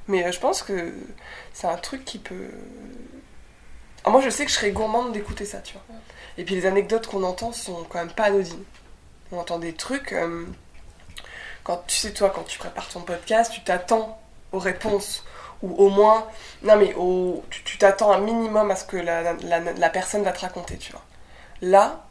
[0.07, 0.93] Mais euh, je pense que
[1.53, 2.49] c'est un truc qui peut.
[4.05, 5.83] Ah, moi, je sais que je serais gourmande d'écouter ça, tu vois.
[6.37, 8.63] Et puis, les anecdotes qu'on entend sont quand même pas anodines.
[9.33, 10.13] On entend des trucs.
[11.63, 14.19] Quand tu sais toi quand tu prépares ton podcast tu t'attends
[14.51, 15.23] aux réponses
[15.61, 16.27] ou au moins
[16.61, 20.41] non mais au, tu t'attends un minimum à ce que la, la, personne va te
[20.41, 21.03] raconter tu vois.
[21.61, 22.05] Là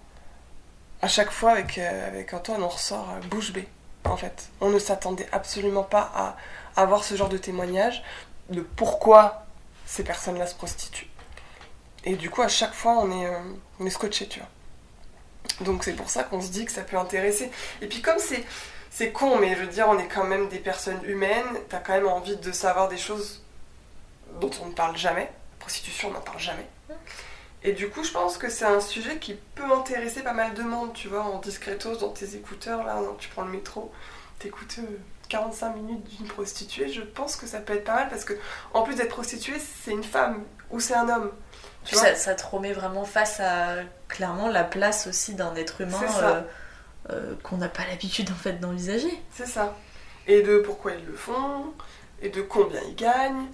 [1.03, 3.69] à chaque fois avec, euh, avec Antoine on ressort euh, bouche bée
[4.05, 4.49] en fait.
[4.61, 6.37] On ne s'attendait absolument pas à
[6.81, 8.03] avoir ce genre de témoignage
[8.49, 9.47] de pourquoi
[9.87, 11.11] ces personnes là se prostituent.
[12.05, 13.39] Et du coup à chaque fois on est, euh,
[13.79, 14.49] on est scotché tu vois.
[15.61, 17.51] Donc c'est pour ça qu'on se dit que ça peut intéresser.
[17.83, 18.45] Et puis comme c'est
[18.95, 21.47] c'est con, mais je veux dire, on est quand même des personnes humaines.
[21.71, 23.43] T'as quand même envie de savoir des choses
[24.41, 25.23] dont on ne parle jamais.
[25.53, 26.67] La prostitution, on n'en parle jamais.
[27.63, 30.63] Et du coup, je pense que c'est un sujet qui peut intéresser pas mal de
[30.63, 33.93] monde, tu vois, en discretos dans tes écouteurs, là, tu prends le métro,
[34.41, 36.89] t'écoutes euh, 45 minutes d'une prostituée.
[36.93, 38.35] Je pense que ça peut être pas mal parce que,
[38.75, 41.31] en plus d'être prostituée, c'est une femme ou c'est un homme.
[41.85, 43.77] Tu vois ça, ça te remet vraiment face à
[44.09, 46.29] clairement la place aussi d'un être humain C'est ça.
[46.29, 46.43] euh,
[47.11, 49.21] euh, qu'on n'a pas l'habitude en fait d'envisager.
[49.35, 49.77] C'est ça.
[50.27, 51.73] Et de pourquoi ils le font,
[52.21, 53.47] et de combien ils gagnent,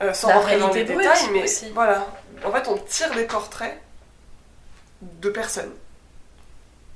[0.00, 1.70] euh, sans La rentrer dans les détails, mais aussi.
[1.70, 2.06] voilà.
[2.44, 3.80] En fait, on tire des portraits
[5.02, 5.72] de personnes.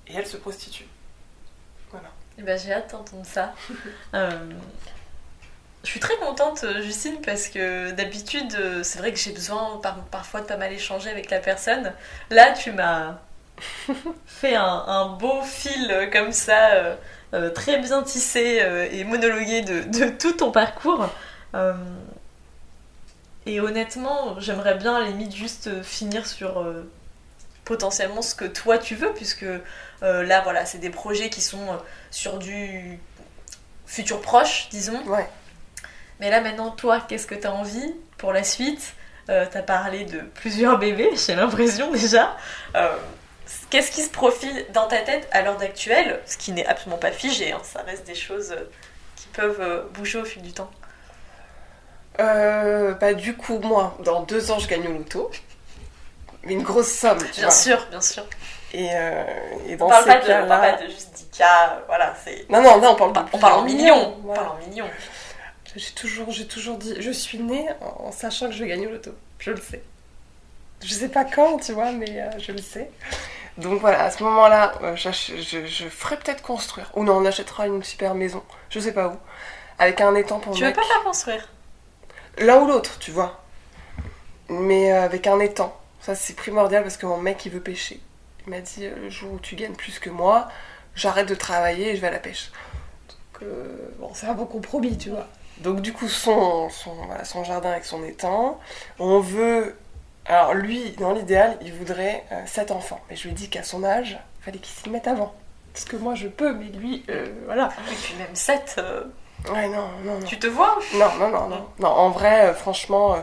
[0.08, 0.88] Et elles se prostituent.
[1.90, 2.08] Voilà.
[2.38, 3.54] Eh ben, j'ai hâte d'entendre ça.
[4.14, 4.30] Euh,
[5.84, 10.40] je suis très contente, Justine, parce que d'habitude, c'est vrai que j'ai besoin par- parfois
[10.40, 11.92] de pas mal échanger avec la personne.
[12.30, 13.20] Là, tu m'as
[14.26, 16.94] fait un, un beau fil euh, comme ça, euh,
[17.34, 21.08] euh, très bien tissé euh, et monologué de, de tout ton parcours.
[23.46, 26.62] Et honnêtement, j'aimerais bien à la limite juste finir sur
[27.64, 29.46] potentiellement ce que toi tu veux, puisque
[30.02, 31.78] là, voilà, c'est des projets qui sont
[32.10, 32.98] sur du
[33.86, 35.00] futur proche, disons.
[35.06, 35.26] Ouais.
[36.20, 38.94] Mais là, maintenant, toi, qu'est-ce que tu as envie pour la suite?
[39.28, 42.36] Euh, Tu as parlé de plusieurs bébés, j'ai l'impression déjà.
[43.70, 47.12] Qu'est-ce qui se profile dans ta tête à l'heure d'actuelle Ce qui n'est absolument pas
[47.12, 48.64] figé, hein, ça reste des choses euh,
[49.16, 50.70] qui peuvent euh, bouger au fil du temps.
[52.20, 55.30] Euh, bah, du coup, moi, dans deux ans, je gagne au loto.
[56.44, 57.50] Une grosse somme, tu Bien vois.
[57.50, 58.24] sûr, bien sûr.
[58.72, 59.24] Et, euh,
[59.68, 62.14] et On dans parle, ces pas de, on parle pas de juste 10 cas, voilà,
[62.24, 62.46] c'est.
[62.50, 64.16] Non, non, non, on parle on parle en millions.
[64.28, 64.88] On parle en millions.
[65.74, 68.86] J'ai toujours, j'ai toujours dit, je suis née en, en sachant que je vais gagner
[68.86, 69.10] au loto.
[69.38, 69.82] Je le sais.
[70.86, 72.90] Je sais pas quand, tu vois, mais euh, je le sais.
[73.58, 76.92] Donc voilà, à ce moment-là, euh, je, je ferai peut-être construire.
[76.94, 79.16] Ou non, on achètera une super maison, je sais pas où,
[79.80, 80.76] avec un étang pour Tu veux mec.
[80.76, 81.48] pas la construire?
[82.38, 83.42] L'un ou l'autre, tu vois.
[84.48, 85.76] Mais euh, avec un étang.
[86.00, 88.00] Ça, c'est primordial parce que mon mec, il veut pêcher.
[88.46, 90.46] Il m'a dit, le jour où tu gagnes plus que moi,
[90.94, 92.52] j'arrête de travailler et je vais à la pêche.
[93.08, 93.48] Donc,
[93.98, 95.26] bon, c'est un bon compromis, tu vois.
[95.58, 98.60] Donc, du coup, son, son, voilà, son jardin avec son étang.
[99.00, 99.74] On veut...
[100.28, 103.00] Alors, lui, dans l'idéal, il voudrait euh, sept enfants.
[103.08, 105.34] Mais je lui ai dit qu'à son âge, il fallait qu'il s'y mette avant.
[105.72, 107.68] Parce que moi, je peux, mais lui, euh, voilà.
[107.90, 108.80] Et puis même 7.
[109.50, 110.26] Ouais, non, non, non.
[110.26, 111.68] Tu te vois Non, non, non, non.
[111.78, 113.20] Non, en vrai, euh, franchement, euh,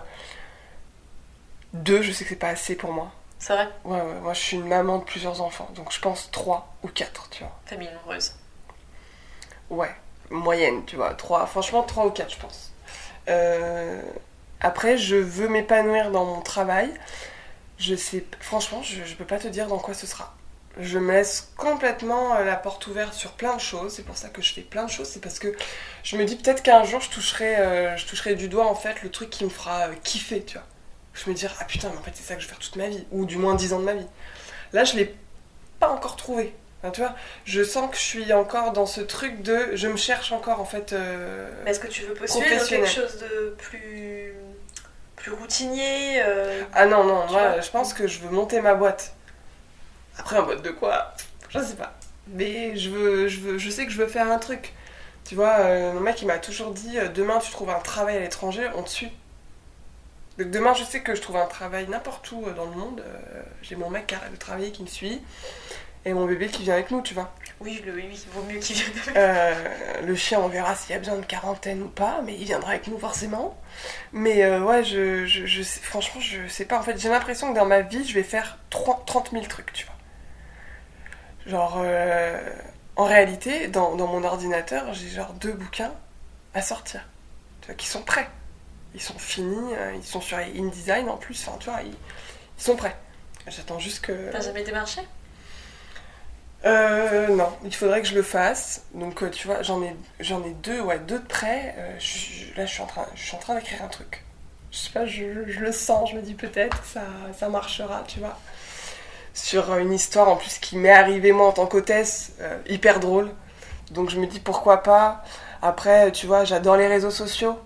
[1.74, 3.12] deux, je sais que c'est pas assez pour moi.
[3.39, 3.68] C'est vrai?
[3.84, 6.88] Ouais, ouais, moi je suis une maman de plusieurs enfants, donc je pense trois ou
[6.88, 7.51] quatre, tu vois.
[7.66, 8.36] Famille nombreuse.
[9.70, 9.93] Ouais,
[10.30, 11.14] moyenne, tu vois.
[11.16, 12.72] Trois, franchement, trois ou quatre, je pense.
[13.28, 14.01] Euh,
[14.64, 16.89] après, je veux m'épanouir dans mon travail.
[17.78, 20.36] Je sais, franchement, je, je peux pas te dire dans quoi ce sera.
[20.80, 23.93] Je me laisse complètement euh, la porte ouverte sur plein de choses.
[23.93, 25.07] C'est pour ça que je fais plein de choses.
[25.07, 25.53] C'est parce que
[26.03, 29.03] je me dis peut-être qu'un jour je toucherai, euh, je toucherai du doigt en fait
[29.03, 30.66] le truc qui me fera euh, kiffer, tu vois.
[31.14, 32.76] Je me dirai ah putain mais en fait c'est ça que je vais faire toute
[32.76, 34.07] ma vie ou du moins 10 ans de ma vie.
[34.72, 35.14] Là je l'ai
[35.80, 36.55] pas encore trouvé.
[36.82, 39.95] Enfin, tu vois, je sens que je suis encore dans ce truc de je me
[39.95, 40.91] cherche encore en fait.
[40.93, 44.34] euh, Mais est-ce que tu veux postuler dans quelque chose de plus,
[45.24, 49.15] plus routinier euh, Ah non, non, moi je pense que je veux monter ma boîte.
[50.19, 51.13] Après, en boîte de quoi?
[51.49, 51.93] Je sais pas.
[52.28, 54.74] Mais je, veux, je, veux, je sais que je veux faire un truc.
[55.24, 58.17] Tu vois, euh, mon mec il m'a toujours dit euh, demain tu trouves un travail
[58.17, 59.11] à l'étranger, on te suit.
[60.38, 63.01] Donc demain je sais que je trouve un travail n'importe où euh, dans le monde.
[63.61, 65.21] J'ai mon mec qui arrête de travailler qui me suit.
[66.03, 67.34] Et mon bébé qui vient avec nous, tu vois.
[67.64, 68.91] Oui, le, oui, vaut mieux qu'il vienne.
[69.16, 72.43] Euh, le chien, on verra s'il y a besoin de quarantaine ou pas, mais il
[72.45, 73.57] viendra avec nous forcément.
[74.11, 76.78] Mais euh, ouais, je, je, je sais- franchement, je sais pas.
[76.80, 79.72] En fait, j'ai l'impression que dans ma vie, je vais faire 30 30 000 trucs,
[79.74, 79.95] tu vois.
[81.45, 82.41] Genre, euh,
[82.95, 85.93] en réalité, dans, dans mon ordinateur, j'ai genre deux bouquins
[86.53, 87.01] à sortir,
[87.61, 88.30] tu vois, qui sont prêts.
[88.95, 91.89] Ils sont finis, ils sont sur InDesign en plus, enfin, tu vois, ils,
[92.59, 92.95] ils sont prêts.
[93.47, 94.30] J'attends juste que.
[94.32, 95.01] T'as jamais démarché?
[96.66, 98.84] Euh, non, il faudrait que je le fasse.
[98.93, 101.76] Donc, euh, tu vois, j'en ai, j'en ai deux, ouais, deux de près.
[101.78, 101.93] Euh,
[102.55, 104.24] là, je suis en train, je suis en train d'écrire un truc.
[104.72, 107.01] Je sais pas, je, le sens, je me dis peut-être ça,
[107.38, 108.38] ça marchera, tu vois.
[109.34, 112.34] Sur euh, une histoire en plus qui m'est arrivée moi en tant qu'hôtesse,
[112.68, 113.32] hyper drôle.
[113.91, 115.24] Donc je me dis pourquoi pas.
[115.61, 117.59] Après, tu vois, j'adore les réseaux sociaux.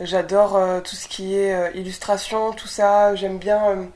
[0.00, 3.14] J'adore tout ce qui est illustration, tout ça.
[3.14, 3.88] J'aime bien,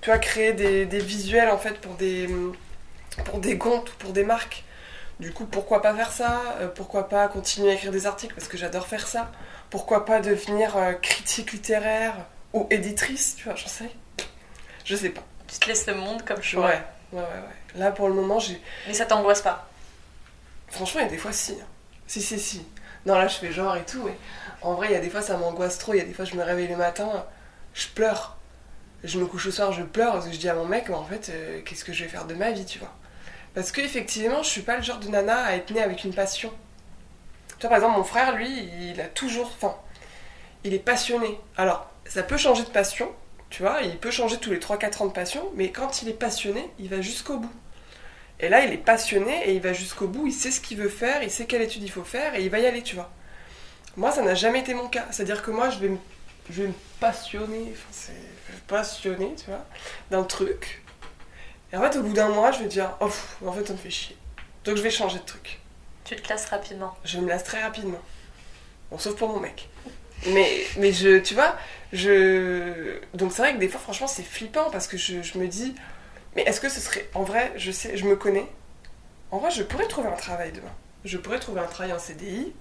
[0.00, 2.28] tu vois, créer des visuels en fait pour des,
[3.24, 4.64] pour des comptes ou pour des marques.
[5.20, 6.42] Du coup, pourquoi pas faire ça?
[6.60, 8.34] Euh, Pourquoi pas continuer à écrire des articles?
[8.34, 9.30] Parce que j'adore faire ça
[9.70, 12.14] Pourquoi pas devenir euh, critique littéraire
[12.52, 13.90] ou éditrice Tu vois, j'en sais.
[14.84, 15.22] Je sais pas.
[15.46, 16.66] Tu te laisses le monde comme choix.
[16.66, 16.82] Ouais,
[17.12, 17.80] ouais, ouais, ouais.
[17.80, 18.60] Là, pour le moment, j'ai.
[18.88, 19.68] Mais ça t'angoisse pas?
[20.68, 21.52] Franchement, il y a des fois, si.
[21.52, 21.66] hein.
[22.06, 22.66] Si, si, si.
[23.06, 24.16] Non, là, je fais genre et tout, mais
[24.62, 25.92] en vrai, il y a des fois, ça m'angoisse trop.
[25.94, 27.24] Il y a des fois, je me réveille le matin,
[27.74, 28.36] je pleure.
[29.04, 30.94] Je me couche au soir, je pleure parce que je dis à mon mec, mais
[30.94, 32.92] en fait, euh, qu'est-ce que je vais faire de ma vie, tu vois?
[33.54, 36.14] Parce que effectivement, je suis pas le genre de nana à être née avec une
[36.14, 36.50] passion.
[37.58, 38.48] Tu vois, par exemple, mon frère, lui,
[38.90, 39.52] il a toujours.
[39.54, 39.76] Enfin,
[40.64, 41.38] il est passionné.
[41.56, 43.10] Alors, ça peut changer de passion,
[43.50, 46.14] tu vois, il peut changer tous les 3-4 ans de passion, mais quand il est
[46.14, 47.52] passionné, il va jusqu'au bout.
[48.40, 50.88] Et là, il est passionné et il va jusqu'au bout, il sait ce qu'il veut
[50.88, 53.10] faire, il sait quelle étude il faut faire et il va y aller, tu vois.
[53.96, 55.06] Moi, ça n'a jamais été mon cas.
[55.10, 55.98] C'est-à-dire que moi, je vais me,
[56.50, 59.64] je vais me passionner, enfin, c'est passionner, tu vois,
[60.10, 60.81] d'un truc.
[61.72, 63.72] Et en fait, au bout d'un mois, je vais dire, oh, pff, en fait, ça
[63.72, 64.16] me fait chier.
[64.64, 65.60] Donc, je vais changer de truc.
[66.04, 66.94] Tu te lasses rapidement.
[67.04, 68.00] Je me lasse très rapidement.
[68.90, 69.68] Bon, sauf pour mon mec.
[70.26, 71.56] Mais, mais je, tu vois,
[71.92, 72.98] je.
[73.14, 75.74] Donc, c'est vrai que des fois, franchement, c'est flippant parce que je, je me dis,
[76.36, 77.08] mais est-ce que ce serait.
[77.14, 78.46] En vrai, je sais, je me connais.
[79.30, 80.72] En vrai, je pourrais trouver un travail demain.
[81.04, 82.52] Je pourrais trouver un travail en CDI.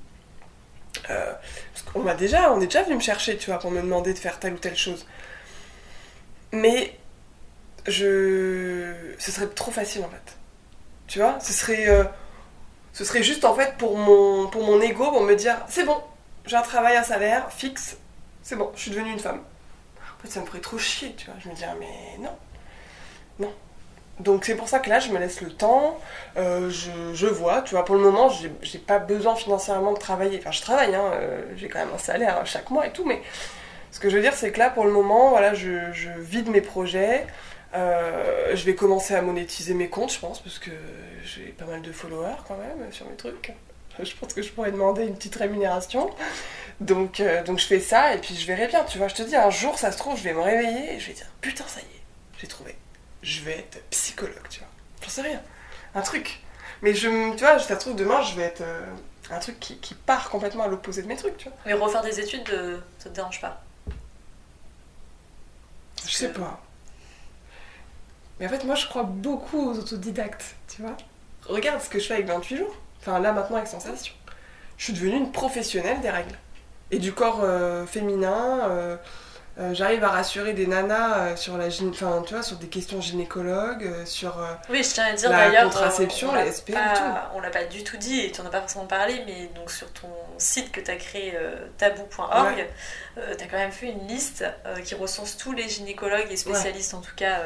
[1.09, 1.33] Euh,
[1.73, 4.13] parce qu'on m'a déjà, on est déjà venu me chercher, tu vois, pour me demander
[4.13, 5.05] de faire telle ou telle chose.
[6.51, 6.97] Mais
[7.87, 10.35] je, ce serait trop facile en fait.
[11.07, 12.03] Tu vois, ce serait, euh,
[12.91, 16.01] ce serait juste en fait pour mon, pour mon ego, pour me dire, c'est bon,
[16.47, 17.97] j'ai un travail, un salaire fixe,
[18.41, 19.41] c'est bon, je suis devenue une femme.
[19.99, 21.35] En fait, ça me ferait trop chier, tu vois.
[21.39, 22.35] Je me dis, ah, mais non,
[23.39, 23.53] non.
[24.19, 25.99] Donc c'est pour ça que là, je me laisse le temps,
[26.37, 29.99] euh, je, je vois, tu vois, pour le moment, j'ai j'ai pas besoin financièrement de
[29.99, 30.39] travailler.
[30.39, 33.05] Enfin, je travaille, hein, euh, j'ai quand même un salaire hein, chaque mois et tout,
[33.05, 33.21] mais
[33.91, 36.61] ce que je veux dire, c'est que là, pour le moment, voilà, je vide mes
[36.61, 37.27] projets.
[37.73, 40.71] Euh, je vais commencer à monétiser mes comptes, je pense, parce que
[41.23, 43.53] j'ai pas mal de followers quand même sur mes trucs.
[44.01, 46.09] Je pense que je pourrais demander une petite rémunération.
[46.79, 48.85] Donc, euh, donc je fais ça et puis je verrai bien.
[48.85, 50.99] Tu vois, je te dis, un jour, ça se trouve, je vais me réveiller et
[50.99, 52.01] je vais dire, putain, ça y est,
[52.39, 52.77] j'ai trouvé.
[53.21, 54.69] Je vais être psychologue, tu vois.
[55.03, 55.41] J'en sais rien.
[55.93, 56.39] Un truc.
[56.81, 58.85] Mais je, tu vois, ça se trouve, demain, je vais être euh,
[59.29, 61.57] un truc qui, qui part complètement à l'opposé de mes trucs, tu vois.
[61.65, 62.49] Mais refaire des études,
[62.97, 63.61] ça te dérange pas?
[66.07, 66.61] Je sais pas.
[68.41, 70.97] Mais en fait, moi, je crois beaucoup aux autodidactes, tu vois.
[71.47, 72.75] Regarde ce que je fais avec 28 jours.
[72.99, 74.13] Enfin, là, maintenant, avec Sensation.
[74.77, 76.35] Je suis devenue une professionnelle des règles.
[76.89, 78.67] Et du corps euh, féminin.
[78.69, 78.97] euh,
[79.59, 82.99] euh, J'arrive à rassurer des nanas euh, sur la enfin, tu vois, sur des questions
[83.01, 86.73] gynécologues, euh, sur euh, Oui, je tiens à dire la contraception, on l'a les SPM,
[86.75, 87.35] pas- tout.
[87.35, 89.69] On l'a pas du tout dit et tu en as pas forcément parlé, mais donc
[89.69, 92.69] sur ton site que tu as créé euh, tabou.org, Ouais.
[93.37, 96.93] tu as quand même fait une liste euh, qui recense tous les gynécologues et spécialistes,
[96.93, 97.41] en tout cas,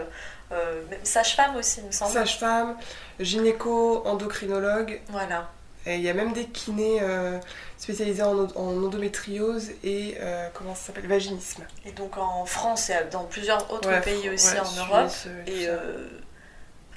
[0.51, 2.11] euh, sage-femme aussi, il me semble.
[2.13, 2.77] sage-femme,
[3.19, 5.01] gynéco, endocrinologue.
[5.09, 5.49] Voilà.
[5.87, 7.37] Et il y a même des kinés euh,
[7.77, 11.07] spécialisés en, endométriose et euh, comment ça s'appelle?
[11.07, 11.63] Vaginisme.
[11.85, 15.11] Et donc en France et dans plusieurs autres Ouais, pays aussi ouais, en Europe.
[15.47, 15.67] Et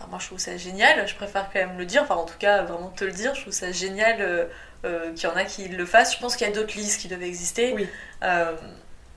[0.01, 1.09] Enfin, moi, je trouve ça génial.
[1.09, 2.03] Je préfère quand même le dire.
[2.05, 3.35] Enfin, en tout cas, vraiment te le dire.
[3.35, 4.49] Je trouve ça génial
[4.85, 6.15] qu'il y en a qui le fassent.
[6.15, 7.73] Je pense qu'il y a d'autres listes qui doivent exister.
[7.75, 7.89] Oui.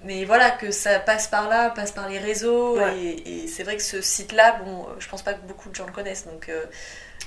[0.02, 2.78] Euh, mais voilà, que ça passe par là, passe par les réseaux.
[2.78, 2.97] Ouais.
[2.97, 5.86] Et, et c'est vrai que ce site-là, bon, je pense pas que beaucoup de gens
[5.86, 6.26] le connaissent.
[6.26, 6.66] Donc, euh,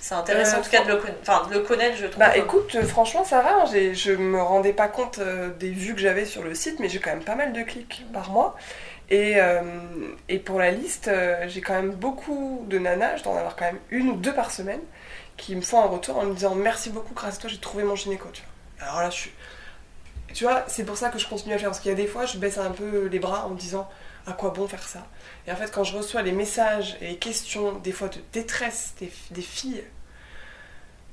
[0.01, 2.19] c'est intéressant Euh, en tout cas de le, conna- enfin, de le connaître, je trouve.
[2.19, 5.71] Bah écoute, euh, franchement ça va, hein, j'ai- je me rendais pas compte euh, des
[5.71, 8.31] vues que j'avais sur le site, mais j'ai quand même pas mal de clics par
[8.31, 8.55] mois.
[9.09, 9.63] Et, euh,
[10.29, 13.57] et pour la liste, euh, j'ai quand même beaucoup de nanas, je dois en avoir
[13.57, 14.81] quand même une ou deux par semaine,
[15.39, 17.85] qui me font un retour en me disant merci beaucoup, grâce à toi j'ai trouvé
[17.85, 18.89] mon gynéco, tu vois.
[18.89, 19.33] Alors là je suis...
[20.35, 22.09] Tu vois, c'est pour ça que je continue à faire, parce qu'il y a des
[22.09, 23.89] fois je baisse un peu les bras en me disant
[24.27, 25.07] à quoi bon faire ça?
[25.47, 28.95] Et en fait quand je reçois les messages et les questions, des fois de détresse
[28.99, 29.85] des, des filles,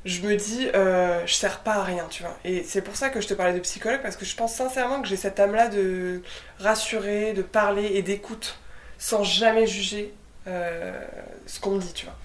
[0.05, 2.35] je me dis, euh, je sers pas à rien, tu vois.
[2.43, 5.01] Et c'est pour ça que je te parlais de psychologue, parce que je pense sincèrement
[5.03, 6.23] que j'ai cette âme-là de
[6.57, 8.57] rassurer, de parler et d'écoute,
[8.97, 10.13] sans jamais juger
[10.47, 10.99] euh,
[11.45, 12.17] ce qu'on me dit, tu vois.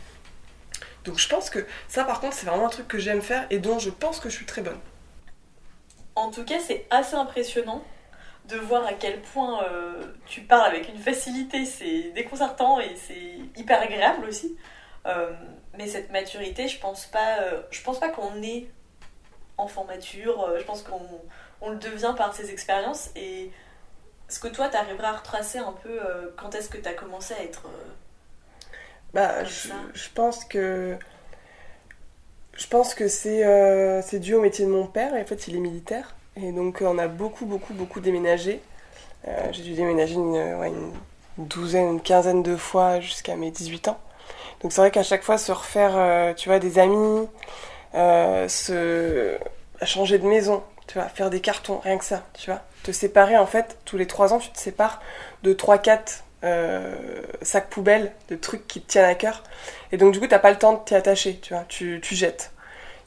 [1.04, 3.58] Donc je pense que ça, par contre, c'est vraiment un truc que j'aime faire et
[3.58, 4.80] dont je pense que je suis très bonne.
[6.16, 7.84] En tout cas, c'est assez impressionnant
[8.48, 11.66] de voir à quel point euh, tu parles avec une facilité.
[11.66, 14.56] C'est déconcertant et c'est hyper agréable aussi.
[15.04, 15.30] Euh,
[15.76, 18.66] mais cette maturité, je pense pas, euh, je pense pas qu'on est
[19.58, 20.54] enfant mature.
[20.58, 21.00] je pense qu'on
[21.60, 23.10] on le devient par ses expériences.
[23.14, 23.50] Et
[24.28, 26.00] est-ce que toi, tu arriveras à retracer un peu
[26.36, 27.68] quand est-ce que tu as commencé à être
[29.12, 30.98] Bah, je pense que.
[32.56, 35.60] Je pense que c'est euh, dû au métier de mon père, en fait il est
[35.60, 36.14] militaire.
[36.36, 38.60] Et donc euh, on a beaucoup, beaucoup, beaucoup déménagé.
[39.28, 40.92] Euh, J'ai dû déménager une, euh, une
[41.38, 43.98] douzaine, une quinzaine de fois jusqu'à mes 18 ans.
[44.62, 47.28] Donc c'est vrai qu'à chaque fois se refaire, tu vois, des amis,
[47.92, 49.36] se
[49.82, 52.62] changer de maison, tu vois, faire des cartons, rien que ça, tu vois.
[52.82, 55.00] Te séparer en fait, tous les trois ans tu te sépares
[55.42, 56.94] de 3-4 euh,
[57.42, 59.42] sacs poubelles de trucs qui te tiennent à cœur.
[59.96, 62.14] Et donc du coup t'as pas le temps de t'y attacher, tu vois, tu, tu
[62.14, 62.52] jettes.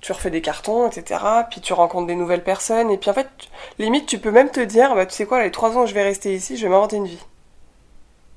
[0.02, 1.22] Tu refais des cartons, etc.
[1.52, 2.90] Puis tu rencontres des nouvelles personnes.
[2.90, 5.44] Et puis en fait, tu- limite tu peux même te dire, bah tu sais quoi,
[5.44, 7.20] les trois ans où je vais rester ici, je vais m'inventer une vie.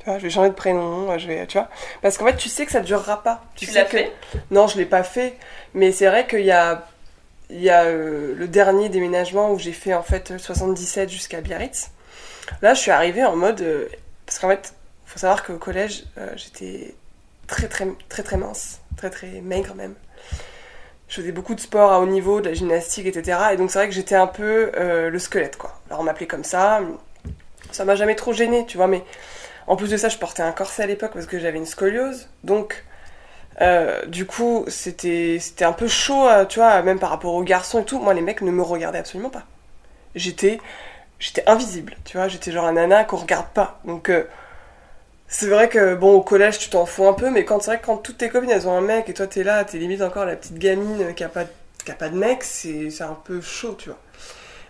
[0.01, 1.69] Tu vois, je vais changer de prénom, je vais, tu vois.
[2.03, 3.43] Parce qu'en fait, tu sais que ça durera pas.
[3.57, 4.13] Tu l'as que- fait?
[4.51, 5.39] Non, je l'ai pas fait.
[5.73, 6.87] Mais c'est vrai qu'il y a,
[7.49, 11.91] il y a euh, le dernier déménagement où j'ai fait en fait 77 jusqu'à Biarritz.
[12.61, 13.89] Là, je suis arrivée en mode, euh,
[14.27, 14.75] parce qu'en fait,
[15.07, 16.95] faut savoir qu'au collège, euh, j'étais
[17.47, 19.95] très très très très mince, très très maigre même.
[21.13, 23.39] Je faisais beaucoup de sport à haut niveau, de la gymnastique, etc.
[23.53, 25.79] Et donc c'est vrai que j'étais un peu euh, le squelette, quoi.
[25.91, 26.81] Alors on m'appelait comme ça.
[27.71, 28.87] Ça m'a jamais trop gêné, tu vois.
[28.87, 29.05] Mais
[29.67, 32.31] en plus de ça, je portais un corset à l'époque parce que j'avais une scoliose.
[32.45, 32.85] Donc
[33.61, 37.83] euh, du coup, c'était un peu chaud, euh, tu vois, même par rapport aux garçons
[37.83, 37.99] et tout.
[37.99, 39.43] Moi, les mecs ne me regardaient absolument pas.
[40.15, 40.61] J'étais
[41.19, 42.29] j'étais invisible, tu vois.
[42.29, 43.81] J'étais genre un nana qu'on regarde pas.
[43.85, 44.11] Donc
[45.35, 47.81] c'est vrai que bon, au collège, tu t'en fous un peu, mais quand c'est vrai
[47.81, 50.03] que quand toutes tes copines elles ont un mec et toi t'es là, t'es limite
[50.03, 51.51] encore la petite gamine qui a pas, de-
[51.85, 53.99] qui a pas de mec, c'est un peu chaud, tu vois.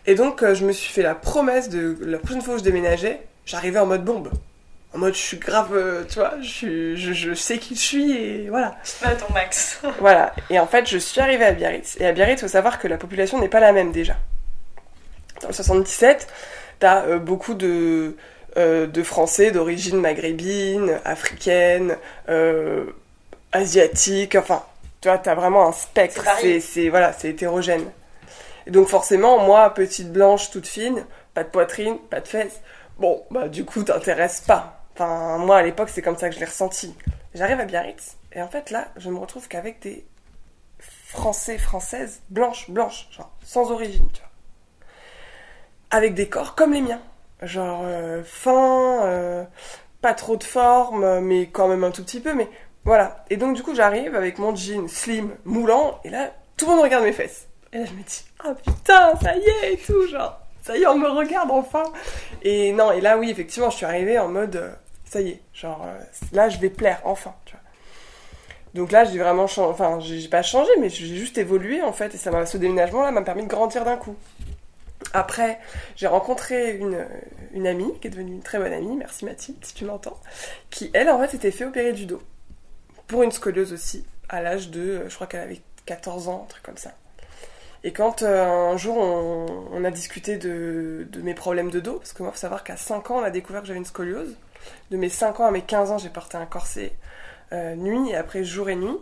[0.07, 2.63] Et donc, euh, je me suis fait la promesse de la prochaine fois où je
[2.63, 4.31] déménageais, j'arrivais en mode bombe.
[4.95, 7.81] En mode, je suis grave, euh, tu vois, je, suis- je, je sais qui je
[7.81, 8.77] suis et voilà.
[9.03, 9.81] À ton max.
[10.01, 10.33] Voilà.
[10.51, 11.97] Et en fait, je suis arrivée à Biarritz.
[11.99, 14.15] Et à Biarritz, il faut savoir que la population n'est pas la même déjà.
[15.41, 16.29] Dans le 77,
[16.79, 18.17] t'as euh, beaucoup de,
[18.57, 21.97] de Français d'origine maghrébine, africaine,
[22.29, 22.85] euh,
[23.53, 24.63] asiatique, enfin,
[25.01, 26.25] tu vois, t'as vraiment un spectre.
[26.61, 27.85] C'est- voilà, c'est hétérogène.
[28.67, 32.61] Et donc forcément, moi, petite blanche, toute fine, pas de poitrine, pas de fesses,
[32.99, 34.85] bon, bah du coup, t'intéresses pas.
[34.95, 36.95] Enfin, moi, à l'époque, c'est comme ça que je l'ai ressenti.
[37.35, 40.05] J'arrive à Biarritz, et en fait, là, je me retrouve qu'avec des
[41.09, 44.29] Français, Françaises, blanches, blanches, genre, sans origine, tu vois.
[45.91, 47.01] Avec des corps comme les miens.
[47.43, 49.45] Genre, euh, fins, euh,
[50.01, 52.49] pas trop de forme, mais quand même un tout petit peu, mais
[52.84, 53.24] voilà.
[53.30, 56.82] Et donc, du coup, j'arrive avec mon jean slim, moulant, et là, tout le monde
[56.82, 57.49] regarde mes fesses.
[57.72, 60.82] Et là, je me dis, ah putain, ça y est, et tout, genre, ça y
[60.82, 61.84] est, on me regarde enfin.
[62.43, 64.72] Et non, et là, oui, effectivement, je suis arrivée en mode, euh,
[65.05, 65.84] ça y est, genre,
[66.32, 67.61] là, je vais plaire, enfin, tu vois.
[68.74, 72.14] Donc là, j'ai vraiment changé, enfin, j'ai pas changé, mais j'ai juste évolué, en fait,
[72.14, 74.16] et ça ce déménagement-là m'a permis de grandir d'un coup.
[75.13, 75.61] Après,
[75.97, 79.85] j'ai rencontré une, amie, qui est devenue une très bonne amie, merci Mathilde, si tu
[79.85, 80.19] m'entends,
[80.71, 82.23] qui, elle, en fait, s'était fait opérer du dos.
[83.07, 86.49] Pour une scoliose aussi, à l'âge de, euh, je crois qu'elle avait 14 ans, un
[86.49, 86.93] truc comme ça.
[87.85, 92.13] Et quand euh, un jour on, a discuté de, de mes problèmes de dos, parce
[92.13, 94.37] que moi, il faut savoir qu'à 5 ans, on a découvert que j'avais une scoliose.
[94.91, 96.93] De mes 5 ans à mes 15 ans, j'ai porté un corset
[97.53, 98.97] euh, nuit et après jour et nuit.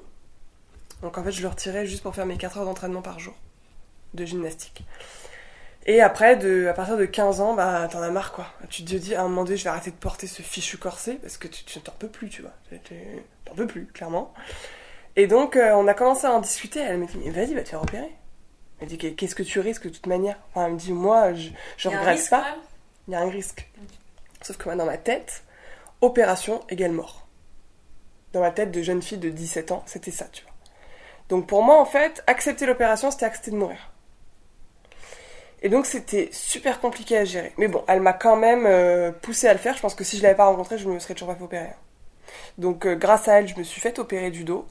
[1.02, 3.34] Donc en fait, je le retirais juste pour faire mes 4 heures d'entraînement par jour
[4.14, 4.82] de gymnastique.
[5.90, 8.46] Et après, de, à partir de 15 ans, bah t'en as marre quoi.
[8.68, 11.14] Tu te dis à un moment donné, je vais arrêter de porter ce fichu corset
[11.14, 12.52] parce que tu tu t'en peux plus, tu vois.
[13.44, 14.32] T'en peux plus, clairement.
[15.16, 16.78] Et donc, euh, on a commencé à en discuter.
[16.78, 18.08] Elle m'a dit, mais vas-y, va te faire opérer.
[18.78, 20.36] Elle m'a dit, qu'est-ce que tu risques de toute manière?
[20.50, 22.46] Enfin, Elle me dit, moi, je, je regrette risque, pas.
[23.08, 23.68] Il y a un risque.
[24.42, 25.42] Sauf que moi, dans ma tête,
[26.02, 27.26] opération égale mort.
[28.32, 30.52] Dans ma tête de jeune fille de 17 ans, c'était ça, tu vois.
[31.28, 33.89] Donc pour moi, en fait, accepter l'opération, c'était accepter de mourir.
[35.62, 37.52] Et donc c'était super compliqué à gérer.
[37.58, 39.76] Mais bon, elle m'a quand même euh, poussé à le faire.
[39.76, 41.68] Je pense que si je l'avais pas rencontrée, je me serais toujours pas fait opérer.
[42.58, 44.66] Donc euh, grâce à elle, je me suis fait opérer du dos.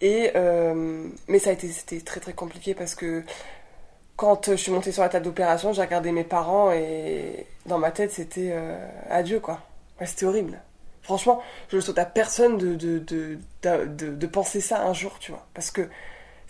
[0.00, 3.24] Et euh, mais ça a été c'était très très compliqué parce que
[4.16, 7.78] quand euh, je suis montée sur la table d'opération, j'ai regardé mes parents et dans
[7.78, 8.54] ma tête c'était
[9.10, 9.60] adieu quoi.
[10.04, 10.60] C'était horrible.
[11.02, 13.38] Franchement, je le souhaite à personne de, de, de-
[14.14, 15.46] de penser ça un jour, tu vois.
[15.54, 15.88] Parce que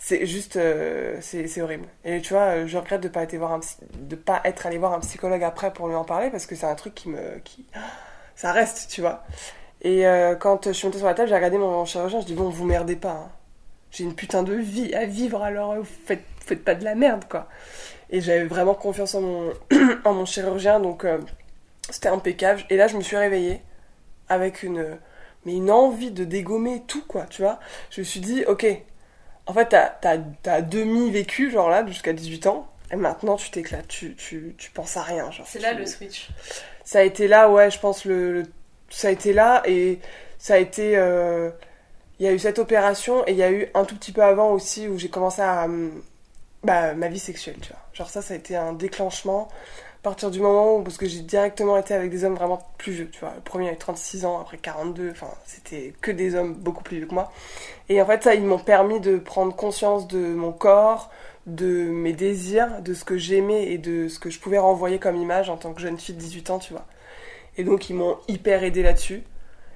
[0.03, 1.87] c'est juste euh, c'est horrible.
[2.03, 3.59] Et tu vois je regrette de pas été voir
[3.93, 6.65] de pas être allé voir un psychologue après pour lui en parler parce que c'est
[6.65, 7.65] un truc qui me qui
[8.35, 9.23] ça reste tu vois.
[9.83, 12.33] Et euh, quand je suis montée sur la table j'ai regardé mon chirurgien je dis
[12.33, 13.29] bon vous merdez pas hein.
[13.91, 17.25] j'ai une putain de vie à vivre alors euh, faites faites pas de la merde
[17.29, 17.47] quoi.
[18.09, 19.53] Et j'avais vraiment confiance en mon
[20.03, 21.19] en mon chirurgien donc euh,
[21.91, 22.63] c'était impeccable.
[22.71, 23.61] Et là je me suis réveillée
[24.29, 24.97] avec une
[25.45, 27.59] mais une envie de dégommer tout quoi tu vois.
[27.91, 28.65] Je me suis dit ok
[29.51, 34.55] en fait, t'as, demi-vécu, genre là, jusqu'à 18 ans, et maintenant tu t'éclates, tu, tu,
[34.57, 35.29] tu penses à rien.
[35.45, 36.29] C'est là tu- le switch.
[36.85, 38.43] Ça a été là, ouais, je pense, le, le-
[38.89, 39.99] ça a été là, et
[40.39, 40.97] ça a été.
[40.97, 41.49] euh,
[42.19, 44.23] Il y a eu cette opération, et il y a eu un tout petit peu
[44.23, 45.65] avant aussi où j'ai commencé à.
[45.65, 46.01] hum,
[46.63, 47.81] Bah, ma vie sexuelle, tu vois.
[47.93, 49.49] Genre, ça, ça a été un déclenchement.
[50.01, 52.91] À partir du moment où, parce que j'ai directement été avec des hommes vraiment plus
[52.91, 53.33] vieux, tu vois.
[53.35, 57.05] Le premier avait 36 ans, après 42, enfin, c'était que des hommes beaucoup plus vieux
[57.05, 57.31] que moi.
[57.87, 61.11] Et en fait, ça, ils m'ont permis de prendre conscience de mon corps,
[61.45, 65.17] de mes désirs, de ce que j'aimais et de ce que je pouvais renvoyer comme
[65.17, 66.85] image en tant que jeune fille de 18 ans, tu vois.
[67.57, 69.21] Et donc, ils m'ont hyper aidé là-dessus.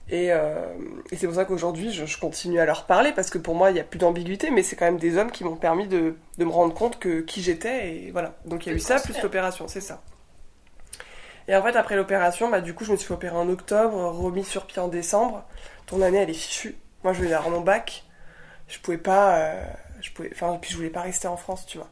[0.09, 0.73] Et, euh,
[1.11, 3.69] et c'est pour ça qu'aujourd'hui, je, je continue à leur parler parce que pour moi,
[3.69, 6.15] il n'y a plus d'ambiguïté, mais c'est quand même des hommes qui m'ont permis de,
[6.39, 7.93] de me rendre compte que qui j'étais.
[7.93, 8.33] Et voilà.
[8.45, 10.01] Donc, il y a eu ça plus l'opération, c'est ça.
[11.47, 14.43] Et en fait, après l'opération, bah, du coup, je me suis opérer en octobre, remis
[14.43, 15.43] sur pied en décembre.
[15.85, 16.75] Ton année, elle est fichue.
[17.03, 18.03] Moi, je vais avoir mon bac.
[18.67, 19.37] Je pouvais pas.
[19.37, 19.63] euh,
[20.01, 21.89] je pouvais, enfin, puis je voulais pas rester en France, tu vois.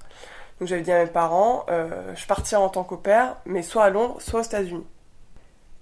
[0.60, 3.84] Donc, j'avais dit à mes parents, euh, je partirai en tant qu'au père, mais soit
[3.84, 4.86] à Londres, soit aux États-Unis.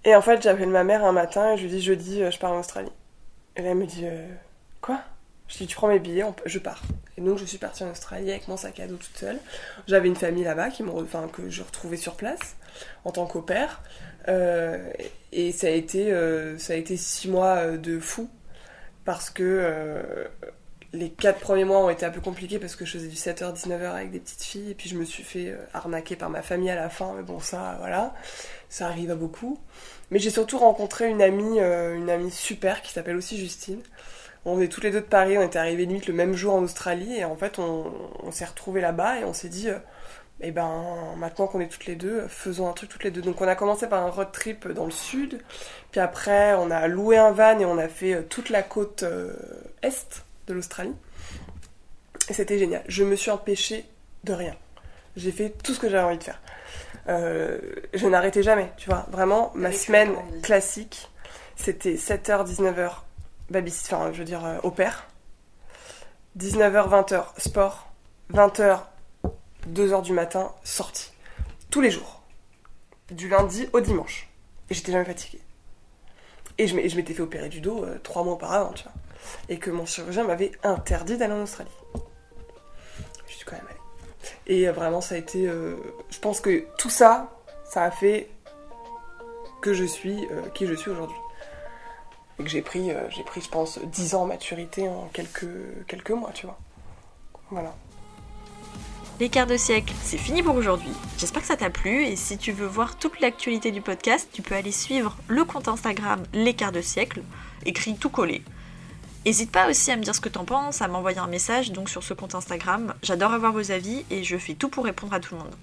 [0.03, 2.39] Et en fait, j'appelle ma mère un matin et je lui dis jeudi, euh, je
[2.39, 2.91] pars en Australie.
[3.55, 4.05] Et là, elle me dit
[4.81, 4.99] quoi?
[5.47, 6.81] Je dis tu prends mes billets, je pars.
[7.17, 9.37] Et donc, je suis partie en Australie avec mon sac à dos toute seule.
[9.87, 12.55] J'avais une famille là-bas qui m'ont, enfin, que je retrouvais sur place
[13.05, 13.81] en tant qu'au père.
[14.27, 14.77] Euh,
[15.31, 18.29] et ça a été, euh, ça a été six mois euh, de fou
[19.05, 20.29] parce que
[20.93, 23.55] les quatre premiers mois ont été un peu compliqués parce que je faisais du 7h,
[23.55, 26.69] 19h avec des petites filles et puis je me suis fait arnaquer par ma famille
[26.69, 27.13] à la fin.
[27.15, 28.13] Mais bon, ça, voilà,
[28.69, 29.57] ça arrive à beaucoup.
[30.11, 33.81] Mais j'ai surtout rencontré une amie, une amie super qui s'appelle aussi Justine.
[34.45, 36.61] On est toutes les deux de Paris, on était arrivés limite le même jour en
[36.61, 37.91] Australie et en fait on,
[38.21, 39.67] on s'est retrouvés là-bas et on s'est dit,
[40.41, 43.21] euh, eh ben maintenant qu'on est toutes les deux, faisons un truc toutes les deux.
[43.21, 45.41] Donc on a commencé par un road trip dans le sud,
[45.91, 49.03] puis après on a loué un van et on a fait euh, toute la côte
[49.03, 49.33] euh,
[49.81, 50.95] est de l'Australie.
[52.29, 52.83] Et c'était génial.
[52.87, 53.85] Je me suis empêchée
[54.23, 54.55] de rien.
[55.15, 56.41] J'ai fait tout ce que j'avais envie de faire.
[57.09, 57.59] Euh,
[57.93, 59.05] je n'arrêtais jamais, tu vois.
[59.11, 61.09] Vraiment, ma Avec semaine classique,
[61.55, 62.91] c'était 7h, 19h,
[63.49, 65.07] baby, enfin, je veux dire, au père.
[66.37, 67.91] 19h, 20h, sport.
[68.31, 68.79] 20h,
[69.69, 71.11] 2h du matin, sortie.
[71.69, 72.21] Tous les jours.
[73.09, 74.29] Du lundi au dimanche.
[74.69, 75.41] Et j'étais jamais fatiguée.
[76.57, 78.93] Et je m'étais fait opérer du dos euh, trois mois auparavant, tu vois.
[79.49, 81.71] Et que mon chirurgien m'avait interdit d'aller en Australie.
[83.27, 83.79] Je suis quand même allée.
[84.47, 85.47] Et euh, vraiment, ça a été.
[85.47, 85.75] euh,
[86.09, 87.31] je pense que tout ça,
[87.63, 88.29] ça a fait
[89.61, 91.17] que je suis qui je suis aujourd'hui.
[92.39, 96.11] Et que j'ai pris, j'ai pris, je pense, 10 ans en maturité en quelques, quelques
[96.11, 96.57] mois, tu vois.
[97.51, 97.75] Voilà.
[99.21, 100.89] Les quarts de siècle, c'est fini pour aujourd'hui.
[101.19, 104.41] J'espère que ça t'a plu et si tu veux voir toute l'actualité du podcast, tu
[104.41, 107.21] peux aller suivre le compte Instagram Les quarts de siècle,
[107.63, 108.41] écrit tout collé.
[109.23, 111.87] N'hésite pas aussi à me dire ce que t'en penses, à m'envoyer un message donc
[111.87, 112.95] sur ce compte Instagram.
[113.03, 115.53] J'adore avoir vos avis et je fais tout pour répondre à tout le monde.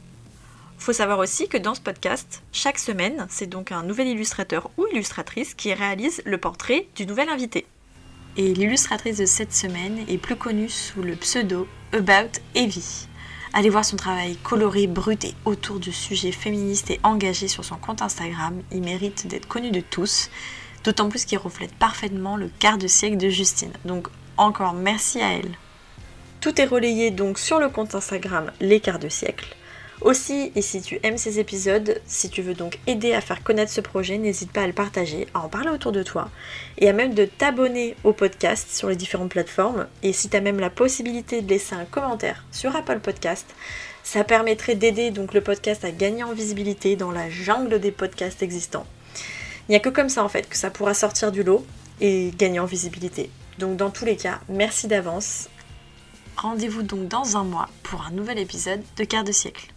[0.78, 4.86] Faut savoir aussi que dans ce podcast, chaque semaine, c'est donc un nouvel illustrateur ou
[4.92, 7.66] illustratrice qui réalise le portrait du nouvel invité.
[8.36, 13.08] Et l'illustratrice de cette semaine est plus connue sous le pseudo About Evie.
[13.52, 17.76] Allez voir son travail coloré, brut et autour de sujets féministes et engagés sur son
[17.76, 18.62] compte Instagram.
[18.72, 20.30] Il mérite d'être connu de tous,
[20.84, 23.72] d'autant plus qu'il reflète parfaitement le quart de siècle de Justine.
[23.84, 25.56] Donc encore merci à elle.
[26.40, 29.56] Tout est relayé donc sur le compte Instagram Les quarts de siècle.
[30.00, 33.72] Aussi, et si tu aimes ces épisodes, si tu veux donc aider à faire connaître
[33.72, 36.30] ce projet, n'hésite pas à le partager, à en parler autour de toi
[36.78, 39.88] et à même de t'abonner au podcast sur les différentes plateformes.
[40.04, 43.46] Et si tu as même la possibilité de laisser un commentaire sur Apple Podcast,
[44.04, 48.42] ça permettrait d'aider donc le podcast à gagner en visibilité dans la jungle des podcasts
[48.42, 48.86] existants.
[49.68, 51.66] Il n'y a que comme ça en fait que ça pourra sortir du lot
[52.00, 53.30] et gagner en visibilité.
[53.58, 55.48] Donc dans tous les cas, merci d'avance.
[56.36, 59.72] Rendez-vous donc dans un mois pour un nouvel épisode de Quart de siècle.